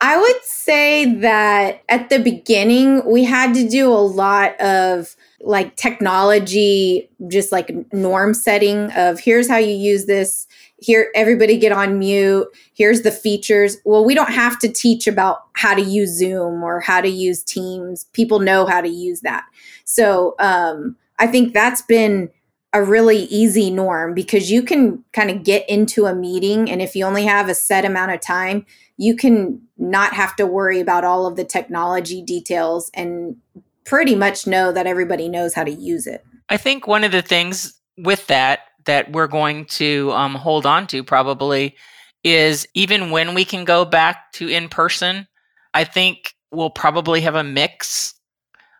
[0.00, 5.76] I would say that at the beginning, we had to do a lot of like
[5.76, 10.48] technology, just like norm setting of here's how you use this.
[10.78, 12.48] Here everybody get on mute.
[12.74, 13.76] Here's the features.
[13.84, 17.44] Well we don't have to teach about how to use zoom or how to use
[17.44, 18.04] teams.
[18.12, 19.44] People know how to use that.
[19.84, 22.30] So um, i think that's been
[22.72, 26.96] a really easy norm because you can kind of get into a meeting and if
[26.96, 28.64] you only have a set amount of time
[28.96, 33.36] you can not have to worry about all of the technology details and
[33.84, 37.22] pretty much know that everybody knows how to use it i think one of the
[37.22, 41.76] things with that that we're going to um, hold on to probably
[42.24, 45.26] is even when we can go back to in person,
[45.74, 48.14] I think we'll probably have a mix.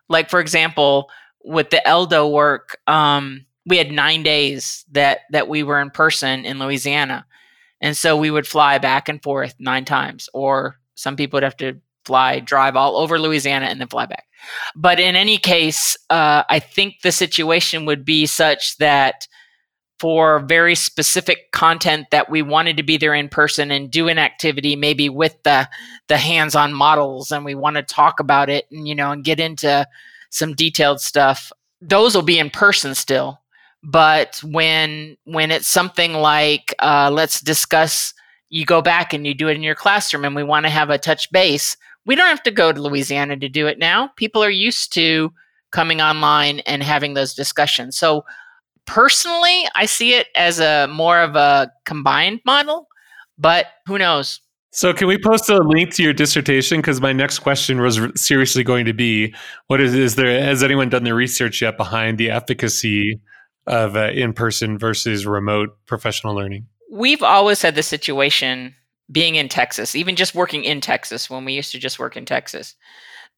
[0.09, 1.09] Like, for example,
[1.43, 6.45] with the Eldo work, um, we had nine days that that we were in person
[6.45, 7.25] in Louisiana,
[7.81, 11.57] and so we would fly back and forth nine times, or some people would have
[11.57, 14.25] to fly, drive all over Louisiana, and then fly back.
[14.75, 19.27] But in any case, uh, I think the situation would be such that
[19.99, 24.17] for very specific content that we wanted to be there in person and do an
[24.17, 25.69] activity maybe with the
[26.07, 29.39] the hands-on models and we want to talk about it and you know and get
[29.39, 29.87] into
[30.29, 33.39] some detailed stuff those will be in person still
[33.83, 38.13] but when when it's something like uh, let's discuss
[38.49, 40.89] you go back and you do it in your classroom and we want to have
[40.89, 44.43] a touch base we don't have to go to louisiana to do it now people
[44.43, 45.31] are used to
[45.71, 48.23] coming online and having those discussions so
[48.85, 52.87] personally, I see it as a more of a combined model,
[53.37, 54.39] but who knows?
[54.71, 56.79] So, can we post a link to your dissertation?
[56.79, 59.33] Because my next question was seriously going to be:
[59.67, 60.43] What is is there?
[60.43, 63.19] Has anyone done the research yet behind the efficacy
[63.67, 66.67] of uh, in person versus remote professional learning?
[66.91, 68.75] We've always had the situation
[69.11, 72.25] being in Texas, even just working in Texas when we used to just work in
[72.25, 72.75] Texas,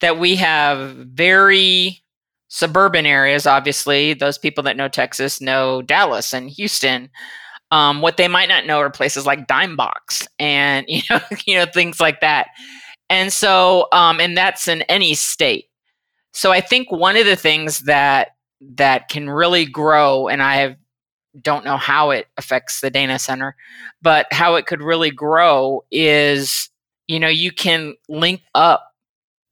[0.01, 2.03] that we have very
[2.47, 7.09] suburban areas, obviously, those people that know Texas know Dallas and Houston.
[7.71, 11.55] Um, what they might not know are places like Dime Box and you know, you
[11.55, 12.47] know things like that.
[13.09, 15.65] And so, um, and that's in any state.
[16.33, 18.34] So I think one of the things that
[18.75, 20.75] that can really grow, and I have,
[21.41, 23.55] don't know how it affects the Dana Center,
[24.01, 26.69] but how it could really grow is,
[27.07, 28.93] you know, you can link up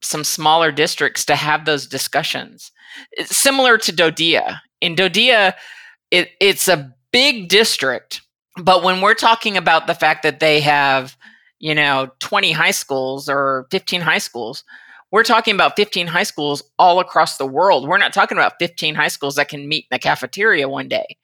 [0.02, 2.72] some smaller districts to have those discussions.
[3.12, 4.60] It's similar to DoDEA.
[4.82, 5.54] In DoDEA,
[6.12, 8.22] it, it's a big district,
[8.62, 11.18] but when we're talking about the fact that they have,
[11.60, 14.64] you know, 20 high schools or 15 high schools,
[15.14, 17.88] we're talking about 15 high schools all across the world.
[17.88, 21.18] We're not talking about 15 high schools that can meet in the cafeteria one day.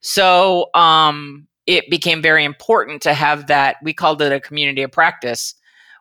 [0.00, 3.76] So um, it became very important to have that.
[3.84, 5.54] We called it a community of practice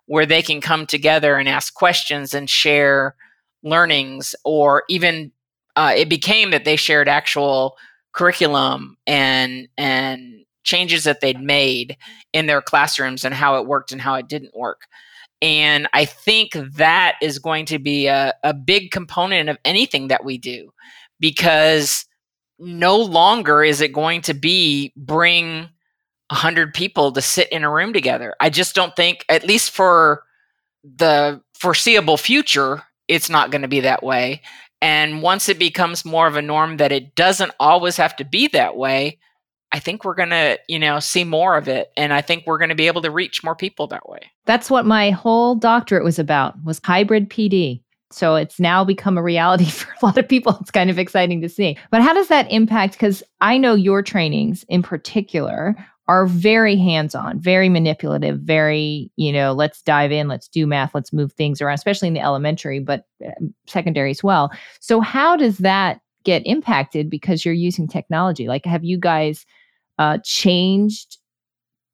[0.07, 3.15] where they can come together and ask questions and share
[3.61, 5.31] learnings, or even
[5.75, 7.77] uh, it became that they shared actual
[8.11, 11.95] curriculum and and changes that they'd made
[12.33, 14.87] in their classrooms and how it worked and how it didn't work.
[15.41, 20.25] And I think that is going to be a, a big component of anything that
[20.25, 20.71] we do
[21.19, 22.05] because
[22.57, 25.69] no longer is it going to be bring
[26.29, 28.33] 100 people to sit in a room together.
[28.39, 30.23] I just don't think, at least for
[30.83, 34.41] the foreseeable future, it's not going to be that way.
[34.81, 38.47] And once it becomes more of a norm that it doesn't always have to be
[38.49, 39.19] that way,
[39.75, 42.57] I think we're going to, you know, see more of it and I think we're
[42.57, 44.21] going to be able to reach more people that way.
[44.45, 47.81] That's what my whole doctorate was about was hybrid PD.
[48.09, 50.57] So it's now become a reality for a lot of people.
[50.61, 51.77] It's kind of exciting to see.
[51.91, 55.75] But how does that impact cuz I know your trainings in particular
[56.07, 61.11] are very hands-on, very manipulative, very, you know, let's dive in, let's do math, let's
[61.11, 64.53] move things around, especially in the elementary, but um, secondary as well.
[64.79, 68.47] So how does that get impacted because you're using technology?
[68.47, 69.45] Like have you guys
[69.97, 71.17] uh, changed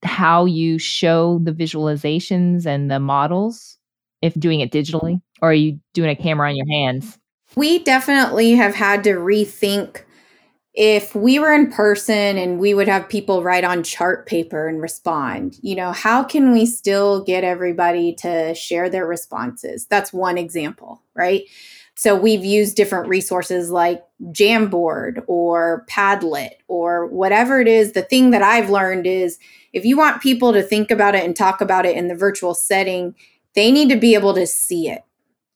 [0.03, 3.77] how you show the visualizations and the models
[4.21, 5.21] if doing it digitally?
[5.41, 7.17] Or are you doing a camera on your hands?
[7.55, 10.03] We definitely have had to rethink
[10.73, 14.81] if we were in person and we would have people write on chart paper and
[14.81, 19.85] respond, you know, how can we still get everybody to share their responses?
[19.85, 21.43] That's one example, right?
[22.01, 27.91] So we've used different resources like Jamboard or Padlet or whatever it is.
[27.91, 29.37] The thing that I've learned is
[29.71, 32.55] if you want people to think about it and talk about it in the virtual
[32.55, 33.13] setting,
[33.53, 35.03] they need to be able to see it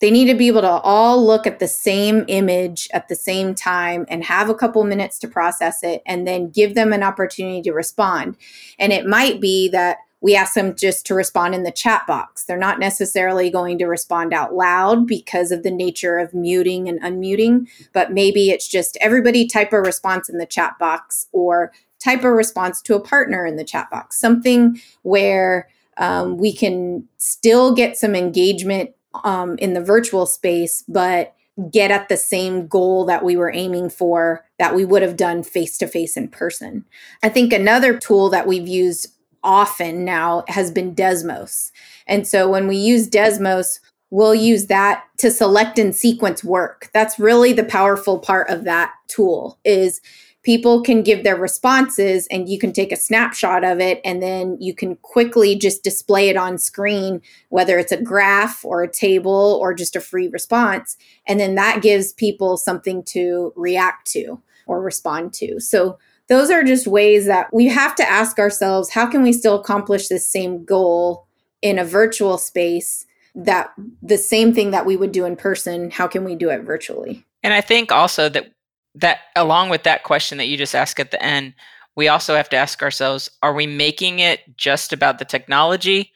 [0.01, 3.55] they need to be able to all look at the same image at the same
[3.55, 7.61] time and have a couple minutes to process it and then give them an opportunity
[7.61, 8.35] to respond.
[8.77, 12.45] And it might be that we ask them just to respond in the chat box.
[12.45, 17.01] They're not necessarily going to respond out loud because of the nature of muting and
[17.01, 22.24] unmuting, but maybe it's just everybody type a response in the chat box or type
[22.24, 27.74] a response to a partner in the chat box, something where um, we can still
[27.74, 28.91] get some engagement
[29.24, 31.34] um, in the virtual space, but
[31.72, 35.41] get at the same goal that we were aiming for that we would have done
[35.41, 36.84] face to face in person.
[37.24, 39.07] I think another tool that we've used
[39.45, 41.71] often now has been Desmos.
[42.07, 43.79] And so when we use Desmos,
[44.09, 46.89] we'll use that to select and sequence work.
[46.93, 50.01] That's really the powerful part of that tool is
[50.45, 54.55] people can give their responses and you can take a snapshot of it and then
[54.61, 57.19] you can quickly just display it on screen
[57.49, 61.81] whether it's a graph or a table or just a free response and then that
[61.81, 65.97] gives people something to react to or respond to so
[66.28, 70.07] those are just ways that we have to ask ourselves how can we still accomplish
[70.07, 71.28] this same goal
[71.61, 73.05] in a virtual space
[73.36, 73.71] that
[74.01, 75.91] the same thing that we would do in person?
[75.91, 77.26] How can we do it virtually?
[77.43, 78.51] And i think also that
[78.95, 81.53] that along with that question that you just asked at the end,
[81.95, 86.11] we also have to ask ourselves, are we making it just about the technology?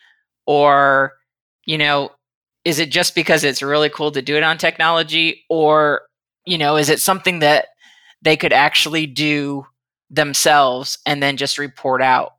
[0.46, 1.14] Or,
[1.66, 2.12] you know,
[2.66, 5.46] is it just because it's really cool to do it on technology?
[5.50, 6.02] Or,
[6.46, 7.68] you know, is it something that
[8.22, 9.66] they could actually do
[10.10, 12.34] themselves and then just report out?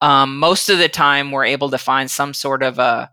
[0.00, 3.10] Um, most of the time, we're able to find some sort of a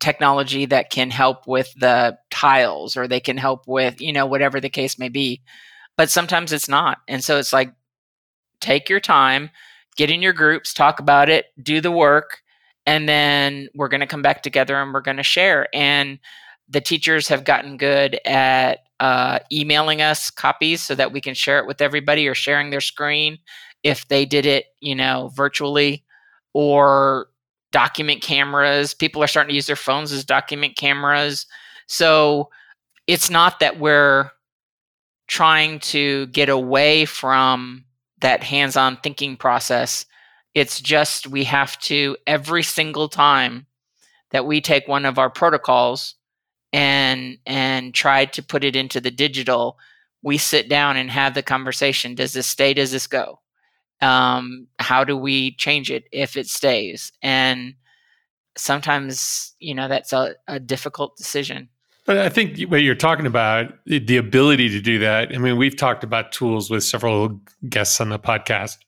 [0.00, 4.60] technology that can help with the tiles or they can help with, you know, whatever
[4.60, 5.42] the case may be
[5.98, 6.98] but sometimes it's not.
[7.08, 7.74] And so it's like,
[8.60, 9.50] take your time,
[9.96, 12.40] get in your groups, talk about it, do the work,
[12.86, 15.66] and then we're going to come back together and we're going to share.
[15.74, 16.20] And
[16.68, 21.58] the teachers have gotten good at uh, emailing us copies so that we can share
[21.58, 23.38] it with everybody or sharing their screen
[23.82, 26.04] if they did it, you know, virtually
[26.52, 27.28] or
[27.70, 28.94] document cameras.
[28.94, 31.46] People are starting to use their phones as document cameras.
[31.86, 32.50] So
[33.06, 34.30] it's not that we're
[35.26, 37.84] trying to get away from
[38.20, 40.06] that hands on thinking process.
[40.54, 43.66] It's just we have to, every single time
[44.30, 46.14] that we take one of our protocols
[46.72, 49.78] and and try to put it into the digital
[50.22, 53.40] we sit down and have the conversation does this stay does this go?
[54.00, 57.12] Um, how do we change it if it stays?
[57.22, 57.74] And
[58.56, 61.68] sometimes you know that's a, a difficult decision.
[62.08, 65.76] But I think what you're talking about, the ability to do that, I mean, we've
[65.76, 67.38] talked about tools with several
[67.68, 68.78] guests on the podcast,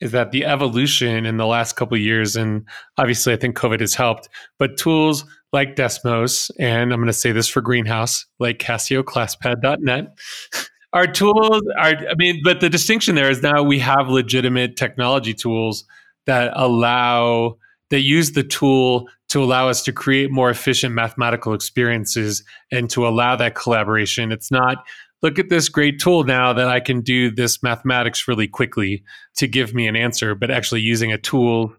[0.00, 2.66] is that the evolution in the last couple years, and
[2.98, 4.28] obviously I think COVID has helped,
[4.58, 5.24] but tools
[5.54, 10.18] like Desmos, and I'm going to say this for Greenhaus, like CasioClassPad.net,
[10.92, 15.32] our tools are, I mean, but the distinction there is now we have legitimate technology
[15.32, 15.84] tools
[16.26, 17.56] that allow,
[17.90, 22.42] that use the tool to allow us to create more efficient mathematical experiences
[22.72, 24.32] and to allow that collaboration.
[24.32, 24.84] It's not,
[25.22, 29.04] look at this great tool now that I can do this mathematics really quickly
[29.36, 31.72] to give me an answer, but actually using a tool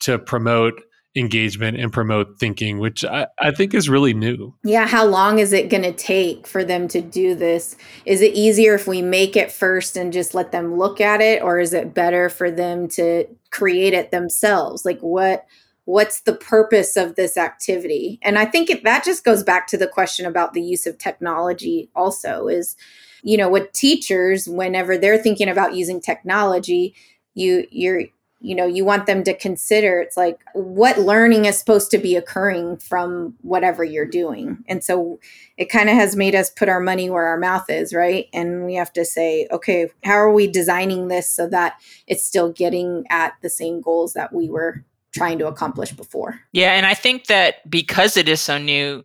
[0.00, 0.74] to promote
[1.14, 4.54] engagement and promote thinking, which I, I think is really new.
[4.64, 4.86] Yeah.
[4.86, 7.76] How long is it going to take for them to do this?
[8.06, 11.42] Is it easier if we make it first and just let them look at it?
[11.42, 14.84] Or is it better for them to create it themselves?
[14.84, 15.46] Like, what?
[15.84, 19.76] what's the purpose of this activity and i think it, that just goes back to
[19.76, 22.76] the question about the use of technology also is
[23.24, 26.94] you know with teachers whenever they're thinking about using technology
[27.34, 28.04] you you're
[28.42, 32.16] you know you want them to consider it's like what learning is supposed to be
[32.16, 35.18] occurring from whatever you're doing and so
[35.56, 38.66] it kind of has made us put our money where our mouth is right and
[38.66, 43.04] we have to say okay how are we designing this so that it's still getting
[43.10, 46.40] at the same goals that we were trying to accomplish before.
[46.52, 49.04] Yeah, and I think that because it is so new,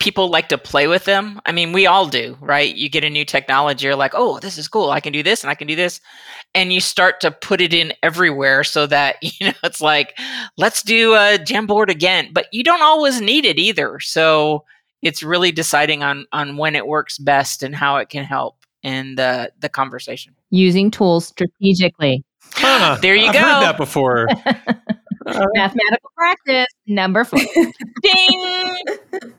[0.00, 1.40] people like to play with them.
[1.46, 2.74] I mean, we all do, right?
[2.74, 4.90] You get a new technology, you're like, oh, this is cool.
[4.90, 6.00] I can do this and I can do this.
[6.54, 10.18] And you start to put it in everywhere so that, you know, it's like,
[10.56, 12.30] let's do a Jamboard again.
[12.32, 14.00] But you don't always need it either.
[14.00, 14.64] So
[15.02, 19.14] it's really deciding on on when it works best and how it can help in
[19.14, 20.34] the the conversation.
[20.50, 22.24] Using tools strategically.
[22.52, 23.38] Huh, there you I've go.
[23.40, 24.26] heard that before.
[25.54, 27.40] Mathematical practice number four.
[28.02, 28.76] Ding!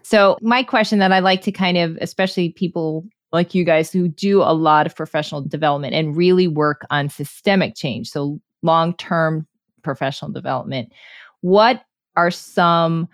[0.03, 4.07] So, my question that I like to kind of, especially people like you guys who
[4.07, 9.47] do a lot of professional development and really work on systemic change, so long term
[9.83, 10.91] professional development,
[11.41, 11.83] what
[12.15, 13.07] are some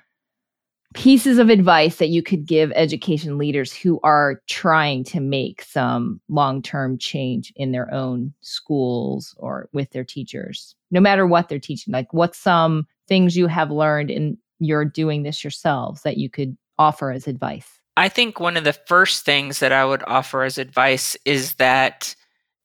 [0.97, 6.19] pieces of advice that you could give education leaders who are trying to make some
[6.27, 11.59] long term change in their own schools or with their teachers, no matter what they're
[11.59, 11.91] teaching?
[11.91, 16.57] Like, what's some things you have learned and you're doing this yourselves that you could
[16.79, 17.79] offer as advice?
[17.95, 22.15] I think one of the first things that I would offer as advice is that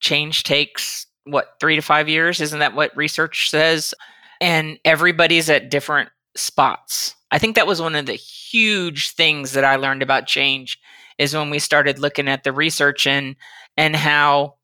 [0.01, 2.41] change takes what, three to five years?
[2.41, 3.93] Isn't that what research says?
[4.41, 7.15] And everybody's at different spots.
[7.33, 10.79] I think that was one of the huge things that I learned about change
[11.19, 13.37] is when we started looking at the research and
[13.77, 14.57] and how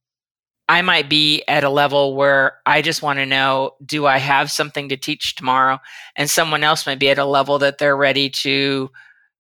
[0.69, 4.51] I might be at a level where I just want to know do I have
[4.51, 5.79] something to teach tomorrow?
[6.15, 8.91] And someone else might be at a level that they're ready to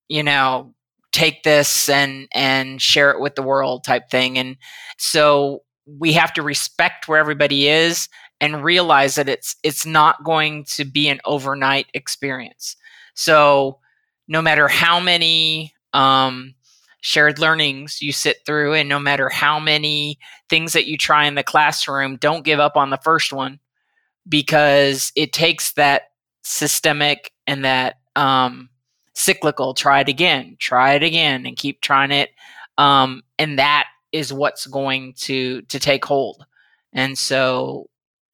[0.08, 0.74] you know
[1.12, 4.38] take this and and share it with the world type thing.
[4.38, 4.56] And
[4.96, 8.08] so we have to respect where everybody is
[8.40, 12.74] and realize that it's it's not going to be an overnight experience
[13.18, 13.78] so
[14.28, 16.54] no matter how many um,
[17.00, 21.34] shared learnings you sit through and no matter how many things that you try in
[21.34, 23.58] the classroom don't give up on the first one
[24.28, 26.10] because it takes that
[26.42, 28.68] systemic and that um,
[29.14, 32.30] cyclical try it again try it again and keep trying it
[32.78, 36.46] um, and that is what's going to to take hold.
[36.92, 37.90] And so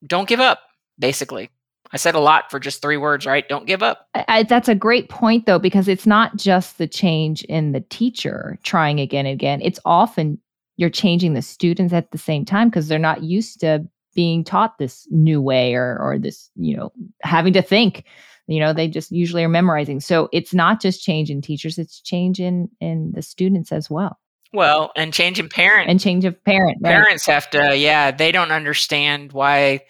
[0.07, 0.61] don't give up
[0.99, 1.51] basically
[1.95, 3.49] i said a lot for just three words right?
[3.49, 4.09] Don't give up.
[4.15, 8.59] I, that's a great point though because it's not just the change in the teacher
[8.63, 9.61] trying again and again.
[9.63, 10.39] It's often
[10.77, 14.79] you're changing the students at the same time because they're not used to being taught
[14.79, 16.93] this new way or or this you know
[17.23, 18.05] having to think
[18.47, 20.01] you know they just usually are memorizing.
[20.01, 24.19] So it's not just change in teachers it's change in in the students as well.
[24.53, 26.91] Well and change in parent and change of parent right?
[26.91, 29.81] parents have to yeah they don't understand why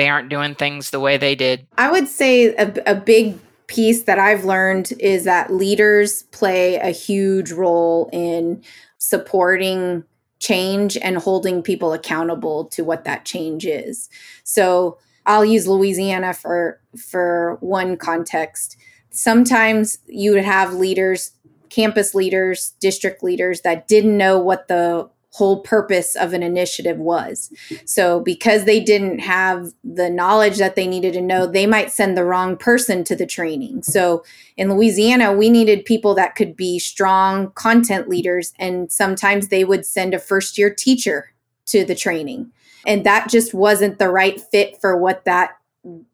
[0.00, 3.38] they aren't doing things the way they did I would say a, a big
[3.70, 8.64] piece that I've learned is that leaders play a huge role in
[8.98, 10.02] supporting
[10.40, 14.08] change and holding people accountable to what that change is.
[14.42, 18.76] So I'll use Louisiana for for one context.
[19.10, 21.32] Sometimes you would have leaders,
[21.68, 27.52] campus leaders, district leaders that didn't know what the whole purpose of an initiative was.
[27.84, 32.16] So because they didn't have the knowledge that they needed to know, they might send
[32.16, 33.82] the wrong person to the training.
[33.82, 34.24] So
[34.56, 39.86] in Louisiana, we needed people that could be strong content leaders and sometimes they would
[39.86, 41.32] send a first year teacher
[41.66, 42.50] to the training.
[42.86, 45.50] And that just wasn't the right fit for what that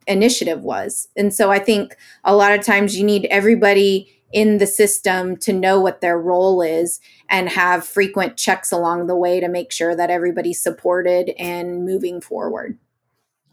[0.06, 1.08] initiative was.
[1.16, 5.50] And so I think a lot of times you need everybody in the system to
[5.50, 9.96] know what their role is and have frequent checks along the way to make sure
[9.96, 12.78] that everybody's supported and moving forward.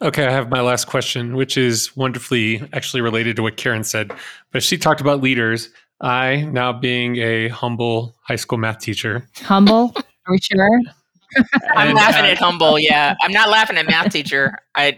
[0.01, 4.11] Okay, I have my last question, which is wonderfully actually related to what Karen said.
[4.51, 5.69] But she talked about leaders.
[6.01, 10.69] I, now being a humble high school math teacher, humble are we sure
[11.75, 14.97] i'm And, laughing uh, at humble yeah i'm not laughing at math teacher i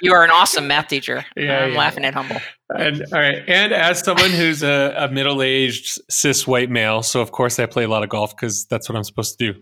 [0.00, 1.78] you are an awesome math teacher Yeah, i'm yeah.
[1.78, 2.40] laughing at humble
[2.76, 7.32] And all right, and as someone who's a, a middle-aged cis white male, so of
[7.32, 9.60] course I play a lot of golf because that's what I'm supposed to do.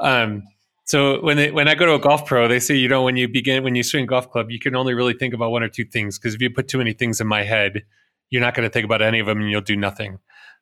[0.00, 0.42] Um,
[0.84, 3.16] so when they, when I go to a golf pro, they say you know when
[3.16, 5.68] you begin when you swing golf club, you can only really think about one or
[5.68, 7.82] two things because if you put too many things in my head,
[8.30, 10.18] you're not going to think about any of them and you'll do nothing.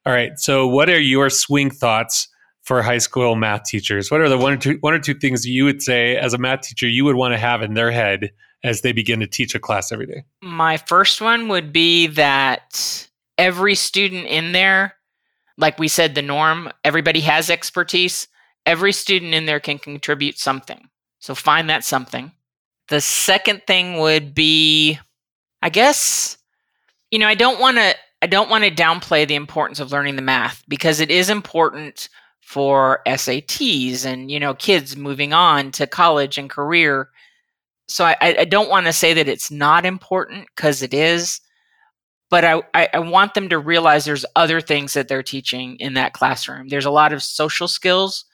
[0.07, 2.29] All right, so what are your swing thoughts
[2.63, 4.11] for high school math teachers?
[4.11, 6.39] What are the one or two one or two things you would say as a
[6.39, 8.31] math teacher you would want to have in their head
[8.63, 10.25] as they begin to teach a class every day?
[10.43, 13.09] My first one would be that
[13.39, 14.95] every student in there,
[15.57, 18.29] like we said, the norm, everybody has expertise.
[18.67, 20.89] Every student in there can contribute something.
[21.19, 22.33] So find that something.
[22.89, 24.99] The second thing would be,
[25.63, 26.37] I guess,
[27.11, 27.95] you know, I don't want to.
[28.23, 32.11] I don't want to downplay the importance of learning the math because it is important
[32.51, 37.09] for SATs and you know kids moving on to college and career
[37.91, 41.41] so I, I don't want to say that it's not important because it is,
[42.31, 46.13] but I, I, want them to realize there's other things that they're teaching in that
[46.13, 46.69] classroom.
[46.69, 48.25] There's a lot of social skills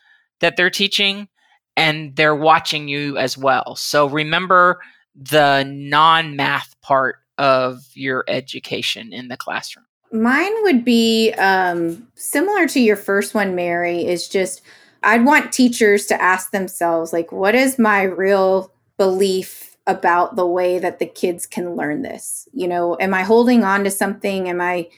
[0.40, 1.28] that they're teaching,
[1.74, 3.76] and they're watching you as well.
[3.76, 4.80] So remember
[5.14, 9.86] the non math part of your education in the classroom.
[10.12, 14.60] Mine would be um, similar to your first one, Mary, is just
[15.02, 20.78] I'd want teachers to ask themselves, like, what is my real belief about the way
[20.78, 22.48] that the kids can learn this?
[22.52, 24.48] You know, am I holding on to something?
[24.48, 24.88] Am I,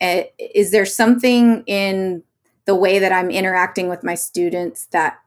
[0.00, 2.22] uh, is there something in
[2.66, 5.18] the way that I'm interacting with my students that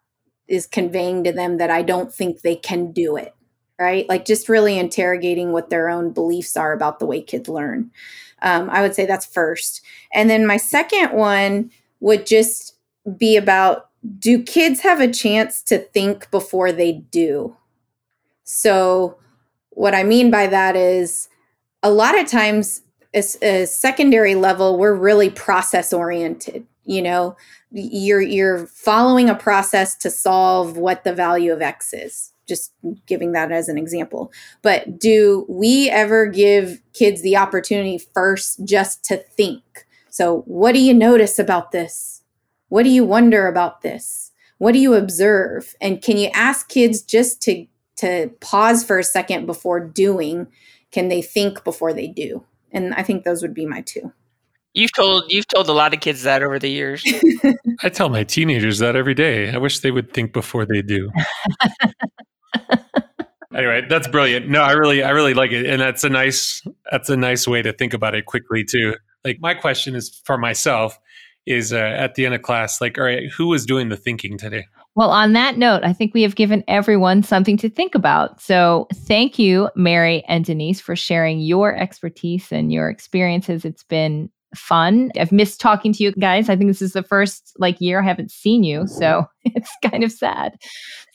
[0.48, 3.34] is conveying to them that I don't think they can do it?
[3.80, 4.10] Right?
[4.10, 7.92] Like, just really interrogating what their own beliefs are about the way kids learn.
[8.42, 9.82] Um, I would say that's first.
[10.14, 12.76] And then my second one would just
[13.18, 17.56] be about do kids have a chance to think before they do?
[18.50, 19.18] So,
[19.72, 21.28] what I mean by that is
[21.84, 22.82] a lot of times,
[23.14, 26.66] as a secondary level, we're really process oriented.
[26.86, 27.36] You know,
[27.72, 32.72] you're you're following a process to solve what the value of x is just
[33.06, 34.32] giving that as an example.
[34.62, 39.86] But do we ever give kids the opportunity first just to think?
[40.10, 42.24] So, what do you notice about this?
[42.70, 44.32] What do you wonder about this?
[44.58, 45.76] What do you observe?
[45.82, 47.68] And can you ask kids just to
[47.98, 50.48] to pause for a second before doing?
[50.92, 52.46] Can they think before they do?
[52.72, 54.14] And I think those would be my two.
[54.74, 57.04] You've told you've told a lot of kids that over the years.
[57.84, 59.50] I tell my teenagers that every day.
[59.52, 61.10] I wish they would think before they do.
[63.56, 64.50] anyway, that's brilliant.
[64.50, 67.64] No, I really, I really like it, and that's a nice, that's a nice way
[67.64, 68.96] to think about it quickly too.
[69.26, 71.00] Like my question is for myself
[71.48, 74.38] is uh, at the end of class, like, all right, who was doing the thinking
[74.38, 74.66] today?
[74.98, 78.42] Well, on that note, I think we have given everyone something to think about.
[78.42, 83.64] So, thank you, Mary and Denise, for sharing your expertise and your experiences.
[83.64, 85.12] It's been fun.
[85.20, 86.50] I've missed talking to you guys.
[86.50, 90.04] I think this is the first like year I haven't seen you, so it's kind
[90.04, 90.58] of sad.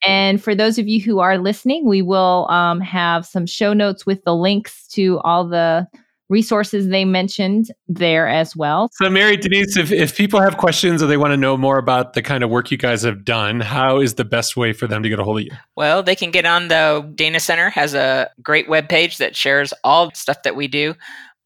[0.07, 4.07] And for those of you who are listening, we will um, have some show notes
[4.07, 5.89] with the links to all the
[6.33, 8.91] resources they mentioned there as well.
[8.95, 12.15] So, Mary Denise, if, if people have questions or they want to know more about
[12.15, 15.03] the kind of work you guys have done, how is the best way for them
[15.03, 15.53] to get a hold of you?
[15.77, 19.73] Well, they can get on the Dana Center has a great web page that shares
[19.85, 20.95] all the stuff that we do.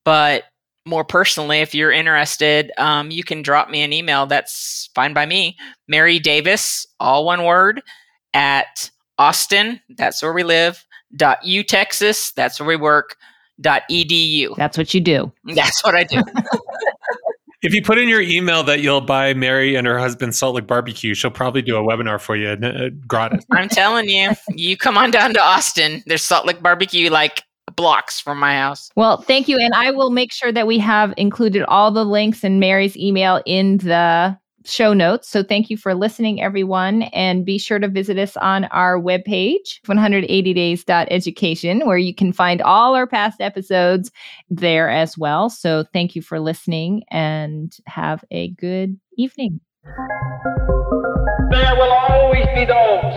[0.05, 0.45] But
[0.87, 4.27] more personally, if you're interested, um, you can drop me an email.
[4.27, 5.57] That's fine by me.
[5.89, 7.83] Mary Davis, all one word,
[8.33, 10.85] at Austin, that's where we live,
[11.17, 13.17] dot U Texas, that's where we work, dot
[13.63, 14.55] edu.
[14.57, 15.33] That's what you do.
[15.45, 16.23] That's what I do.
[17.63, 20.67] if you put in your email that you'll buy Mary and her husband Salt Lick
[20.67, 22.51] Barbecue, she'll probably do a webinar for you.
[22.51, 23.45] Uh, gratis.
[23.53, 26.03] I'm telling you, you come on down to Austin.
[26.07, 27.43] There's Salt Lick Barbecue like
[27.75, 28.91] blocks from my house.
[28.97, 29.59] Well, thank you.
[29.59, 33.43] And I will make sure that we have included all the links and Mary's email
[33.47, 34.39] in the
[34.69, 35.29] show notes.
[35.29, 37.03] So thank you for listening, everyone.
[37.03, 42.95] And be sure to visit us on our webpage, 180days.education, where you can find all
[42.95, 44.11] our past episodes
[44.51, 45.49] there as well.
[45.51, 49.61] So thank you for listening and have a good evening.
[51.51, 53.15] There will always be those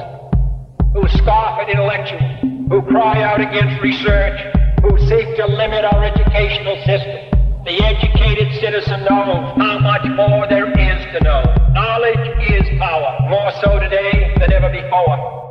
[0.93, 2.21] who scoff at intellectuals
[2.69, 4.39] who cry out against research,
[4.83, 7.38] who seek to limit our educational system.
[7.65, 11.43] The educated citizen knows how much more there is to know.
[11.73, 15.48] Knowledge is power, more so today than ever before.